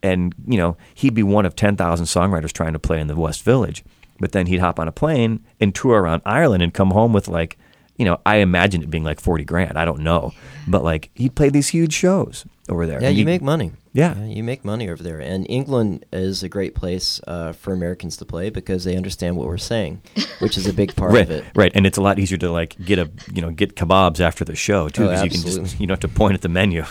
[0.03, 3.15] and you know he'd be one of ten thousand songwriters trying to play in the
[3.15, 3.83] West Village.
[4.19, 7.27] But then he'd hop on a plane and tour around Ireland and come home with
[7.27, 7.57] like,
[7.98, 9.78] you know, I imagine it being like forty grand.
[9.78, 10.34] I don't know,
[10.68, 13.02] but like he'd play these huge shows over there.
[13.02, 13.72] Yeah, you make money.
[13.93, 14.24] Yeah.
[14.26, 15.20] you make money over there.
[15.20, 19.48] And England is a great place uh, for Americans to play because they understand what
[19.48, 20.04] we're saying,
[20.38, 21.45] which is a big part right, of it.
[21.56, 24.45] Right, and it's a lot easier to like get a you know get kebabs after
[24.45, 26.50] the show too Oh, because you can just you don't have to point at the
[26.50, 26.84] menu.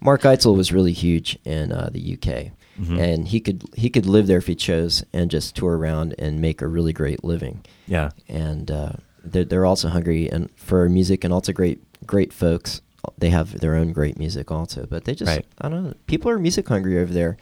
[0.00, 2.98] Mark Eitzel was really huge in uh, the UK, Mm-hmm.
[2.98, 6.40] and he could he could live there if he chose and just tour around and
[6.40, 7.64] make a really great living.
[7.86, 8.94] Yeah, And uh,
[9.24, 12.80] they're, they're also hungry and for music and also great great folks.
[13.18, 15.44] They have their own great music also, but they just Right.
[15.60, 15.94] I don't know.
[16.06, 17.36] People are music hungry over there.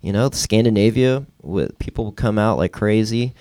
[0.00, 3.34] You know, Scandinavia, with people come out like crazy.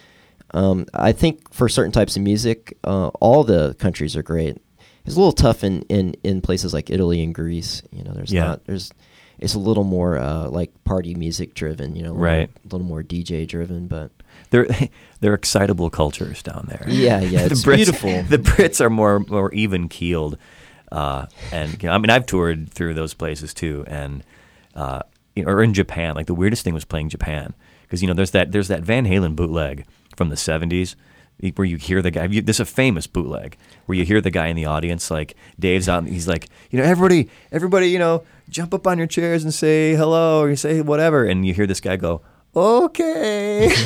[0.53, 4.57] Um, I think for certain types of music, uh, all the countries are great.
[5.05, 7.81] It's a little tough in, in, in places like Italy and Greece.
[7.91, 8.43] You know, there's Yeah.
[8.45, 8.91] not there's
[9.39, 11.95] it's a little more uh, like party music driven.
[11.95, 12.49] You know, a little- Right.
[12.49, 14.11] A little more DJ driven, but
[14.51, 14.67] they're
[15.19, 16.85] they're excitable cultures down there.
[16.87, 18.23] Yeah, yeah, The it's Brits- beautiful.
[18.23, 20.37] The Brits are more more even keeled,
[20.91, 24.23] uh, and you know, I mean I've toured through those places too, and
[24.75, 25.01] uh,
[25.35, 26.15] you know, or in Japan.
[26.15, 29.05] Like the weirdest thing was playing Japan because you know there's that there's that Van
[29.05, 29.85] Halen bootleg
[30.15, 30.95] from the '70s.
[31.55, 34.29] Where you hear the guy, you, this is a famous bootleg where you hear the
[34.29, 37.97] guy in the audience, like Dave's out, and he's like, you know, everybody, everybody, you
[37.97, 41.55] know, jump up on your chairs and say hello, or you say whatever, and you
[41.55, 42.21] hear this guy go,
[42.55, 43.71] okay.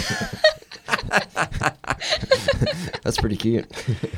[3.04, 3.66] that's pretty cute.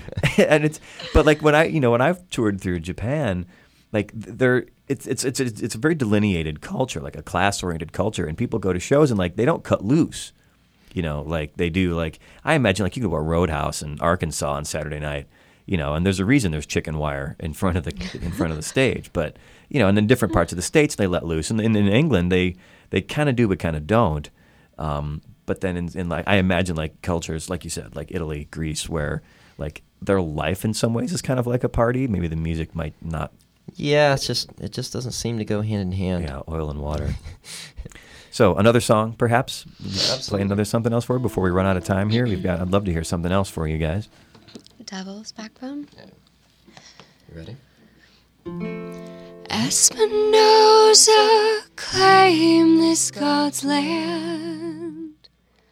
[0.37, 0.79] and it's
[1.13, 3.45] but like when I you know when I've toured through Japan,
[3.91, 7.93] like there it's it's it's it's it's a very delineated culture, like a class oriented
[7.93, 10.33] culture, and people go to shows and like they don't cut loose,
[10.93, 11.93] you know, like they do.
[11.93, 15.27] Like I imagine like you go to a Roadhouse in Arkansas on Saturday night,
[15.65, 18.51] you know, and there's a reason there's chicken wire in front of the in front
[18.51, 19.37] of the stage, but
[19.69, 21.87] you know, and in different parts of the states they let loose, and in, in
[21.87, 22.55] England they
[22.89, 24.29] they kind of do but kind of don't.
[24.77, 28.47] Um, but then in, in like I imagine like cultures like you said like Italy,
[28.51, 29.21] Greece, where
[29.57, 32.07] like their life in some ways is kind of like a party.
[32.07, 33.31] Maybe the music might not.
[33.75, 36.23] Yeah, it's just it just doesn't seem to go hand in hand.
[36.23, 37.15] Yeah, oil and water.
[38.31, 39.65] so another song, perhaps.
[39.83, 40.29] Absolutely.
[40.29, 42.25] Play another something else for before we run out of time here.
[42.25, 42.59] We've got.
[42.59, 44.09] I'd love to hear something else for you guys.
[44.77, 45.87] The devil's Backbone.
[45.97, 46.05] Yeah.
[47.29, 47.55] You
[48.45, 49.16] ready?
[49.65, 51.11] Espinosa
[51.75, 55.29] claim this God's land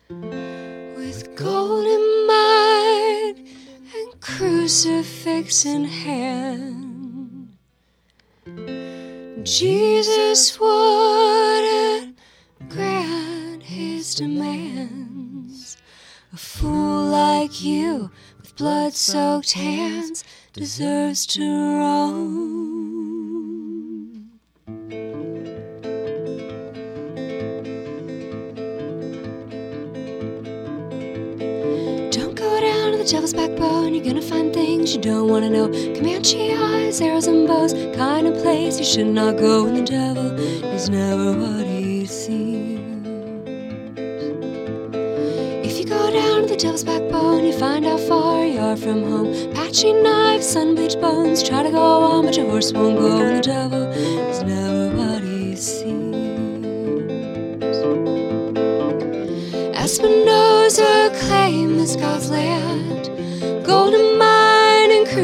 [0.09, 3.47] with golden mine
[3.95, 7.55] and crucifix in hand.
[9.43, 12.17] Jesus wouldn't
[12.67, 15.77] grant his demands.
[16.33, 18.09] A fool like you
[18.39, 20.23] with blood soaked hands
[20.53, 23.24] deserves to roam.
[33.05, 35.67] The devil's backbone, you're gonna find things you don't wanna know.
[35.93, 40.31] Comanche eyes, arrows, and bows, kind of place you should not go, and the devil
[40.73, 43.07] is never what he seems.
[45.63, 49.03] If you go down to the devil's backbone, you find how far you are from
[49.03, 49.53] home.
[49.53, 53.37] Patchy knives, sun bleached bones, try to go on, but your horse won't go, and
[53.37, 53.83] the devil
[54.31, 56.15] is never what he seems.
[59.77, 62.74] Espinosa claimed this God's land,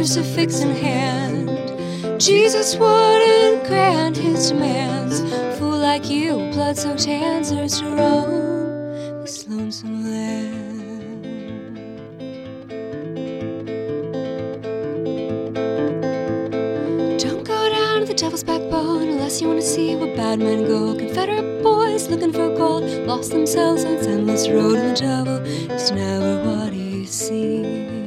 [0.01, 1.47] crucifix in hand.
[2.19, 5.21] Jesus wouldn't grant his demands.
[5.59, 11.23] Fool like you, blood soaked hands, deserves to roam this lonesome land.
[17.19, 20.65] Don't go down to the devil's backbone unless you want to see where bad men
[20.65, 20.95] go.
[20.95, 25.37] Confederate boys looking for gold lost themselves on its endless road, and the devil
[25.71, 28.00] is never what he seems.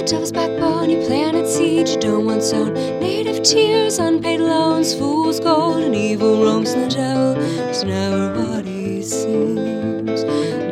[0.00, 2.72] The devil's backbone, you planted seeds you don't want sown.
[2.72, 7.36] Native tears, unpaid loans, fool's gold, and evil roams, and the devil
[7.68, 10.24] is never what he seems.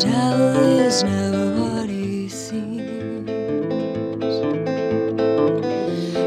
[0.02, 3.28] Devil is never what he seems.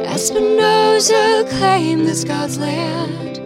[0.06, 3.42] Espinosa claimed this God's land,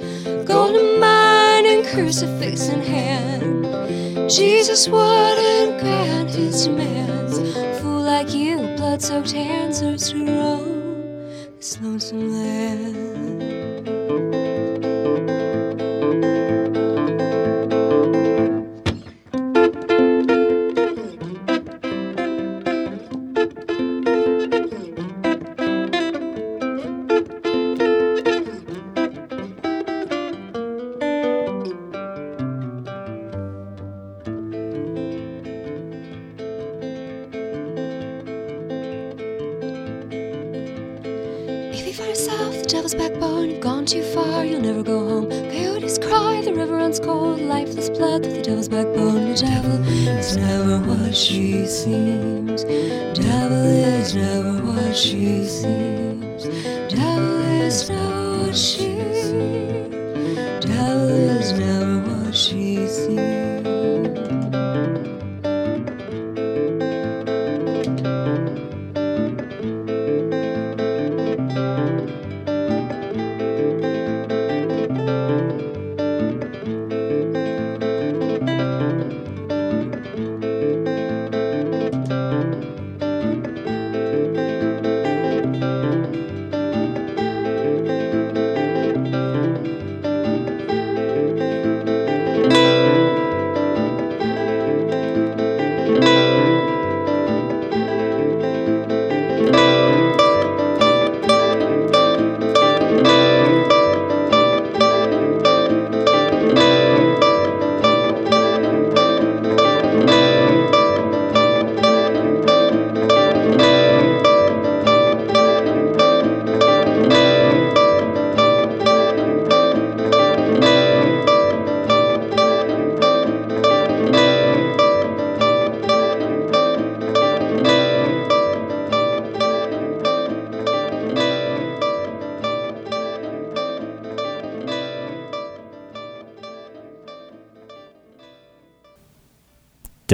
[0.45, 4.29] golden mine and crucifix in hand.
[4.29, 7.24] Jesus wouldn't grant his demands.
[8.95, 13.94] Blood soaked hands, deserves to roam this lonesome land.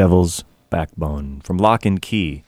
[0.01, 2.41] Devil's Backbone from Loch and Key.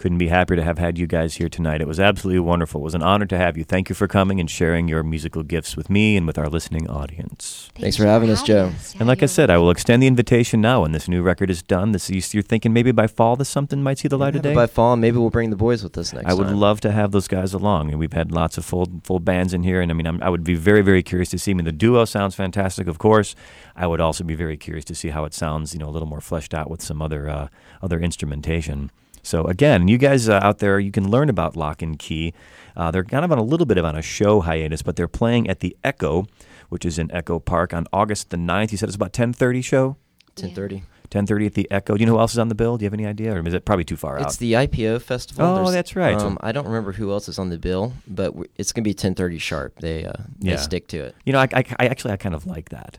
[0.00, 1.82] Couldn't be happier to have had you guys here tonight.
[1.82, 2.80] It was absolutely wonderful.
[2.80, 3.64] It was an honor to have you.
[3.64, 6.88] Thank you for coming and sharing your musical gifts with me and with our listening
[6.88, 7.68] audience.
[7.74, 8.72] Thanks for having us, Joe.
[8.98, 11.62] And like I said, I will extend the invitation now when this new record is
[11.62, 11.92] done.
[11.92, 14.54] This you're thinking maybe by fall this something might see the light Yeah, of day.
[14.54, 16.58] By fall, maybe we'll bring the boys with us next I would time.
[16.58, 19.64] love to have those guys along, and we've had lots of full full bands in
[19.64, 19.82] here.
[19.82, 21.50] And I mean, I'm, I would be very very curious to see.
[21.50, 23.34] I mean, the duo sounds fantastic, of course.
[23.76, 26.08] I would also be very curious to see how it sounds, you know, a little
[26.08, 27.48] more fleshed out with some other uh,
[27.82, 28.90] other instrumentation.
[29.22, 32.32] So again, you guys uh, out there, you can learn about Loch and Key.
[32.76, 35.08] Uh, they're kind of on a little bit of on a show hiatus, but they're
[35.08, 36.26] playing at the Echo,
[36.68, 38.72] which is in Echo Park on August the 9th.
[38.72, 39.96] You said it's about 10:30 show.
[40.36, 40.82] 10:30.
[41.10, 41.96] 10:30 at the Echo.
[41.96, 42.78] Do you know who else is on the bill?
[42.78, 44.26] Do you have any idea, or is it probably too far out?
[44.26, 45.44] It's the IPO festival.
[45.44, 46.16] Oh, There's- that's right.
[46.16, 48.94] Um, I don't remember who else is on the bill, but it's going to be
[48.94, 49.80] 10:30 sharp.
[49.80, 50.54] They uh, Yeah.
[50.54, 51.16] they stick to it.
[51.26, 52.98] You know, I, I, I actually I kind of like that.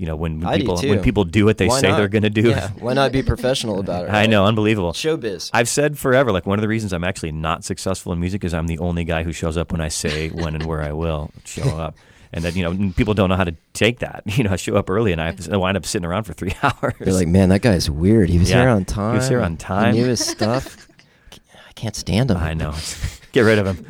[0.00, 1.98] You know, when, when people when people do what they Why say not?
[1.98, 2.48] they're going to do.
[2.48, 4.10] Yeah, why not be professional about it?
[4.14, 4.92] I know, unbelievable.
[4.94, 5.50] Showbiz.
[5.52, 8.54] I've said forever, like one of the reasons I'm actually not successful in music is
[8.54, 11.30] I'm the only guy who shows up when I say when and where I will
[11.44, 11.96] show up.
[12.32, 14.22] And that, you know, people don't know how to take that.
[14.38, 16.32] You know, I show up early and I, have to, wind up sitting around for
[16.32, 16.94] three hours.
[16.98, 18.30] You're like, man, that guy's weird.
[18.30, 19.12] He was Yeah, here on time.
[19.12, 20.88] he was here on time." He knew his stuff.
[21.68, 22.38] I can't stand him.
[22.38, 22.72] I know.
[23.32, 23.86] Get rid of him.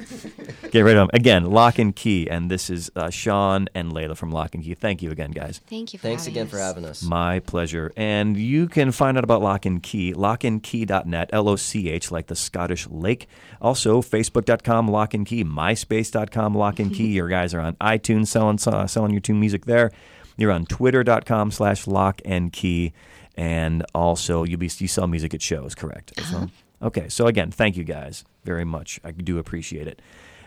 [0.70, 1.10] Get rid of him.
[1.14, 2.28] Again, Loch and Key.
[2.28, 4.74] And this is uh, Sean and Layla from Loch and Key.
[4.74, 5.60] Thank you again, guys.
[5.66, 6.50] Thank you for Thanks having again us.
[6.50, 7.02] for having us.
[7.02, 7.92] My pleasure.
[7.96, 12.26] And you can find out about Loch and Key, lochandkey.net, L O C H, like
[12.26, 13.28] the Scottish lake.
[13.60, 17.08] Also, facebook.com, Loch and Key, myspace.com, Loch and Key.
[17.14, 19.90] Your guys are on iTunes selling, uh, selling your tune music there.
[20.36, 22.94] You're on twitter.com slash loch and key.
[23.36, 26.12] And also, you, be, you sell music at shows, correct?
[26.18, 26.50] as well?
[26.82, 29.00] Okay, so again, thank you guys very much.
[29.04, 30.00] I do appreciate it.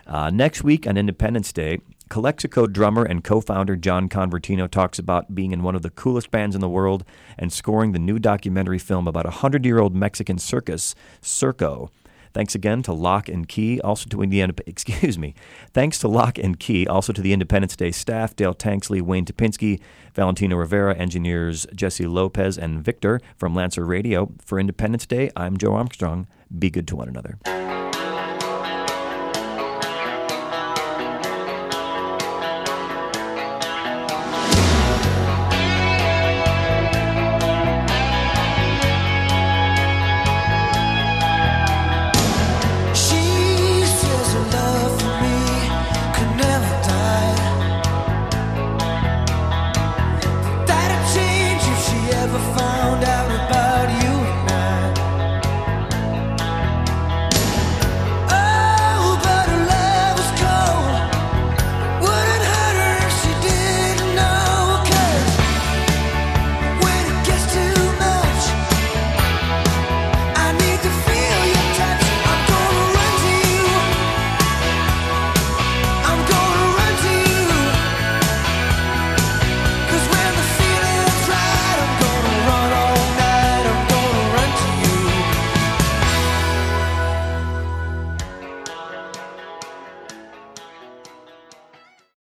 [0.06, 1.80] Uh, next week on Independence Day,
[2.10, 6.30] Calexico drummer and co founder John Convertino talks about being in one of the coolest
[6.30, 7.04] bands in the world
[7.38, 11.88] and scoring the new documentary film about a 100 year old Mexican circus, Circo.
[12.34, 14.52] Thanks again to Loch and Key, also to Indiana.
[14.66, 15.34] Excuse me.
[15.72, 19.80] Thanks to Loch and Key, also to the Independence Day staff: Dale Tanksley, Wayne Topinski,
[20.14, 24.32] Valentino Rivera, engineers Jesse Lopez and Victor from Lancer Radio.
[24.44, 26.26] For Independence Day, I'm Joe Armstrong.
[26.58, 27.38] Be good to one another.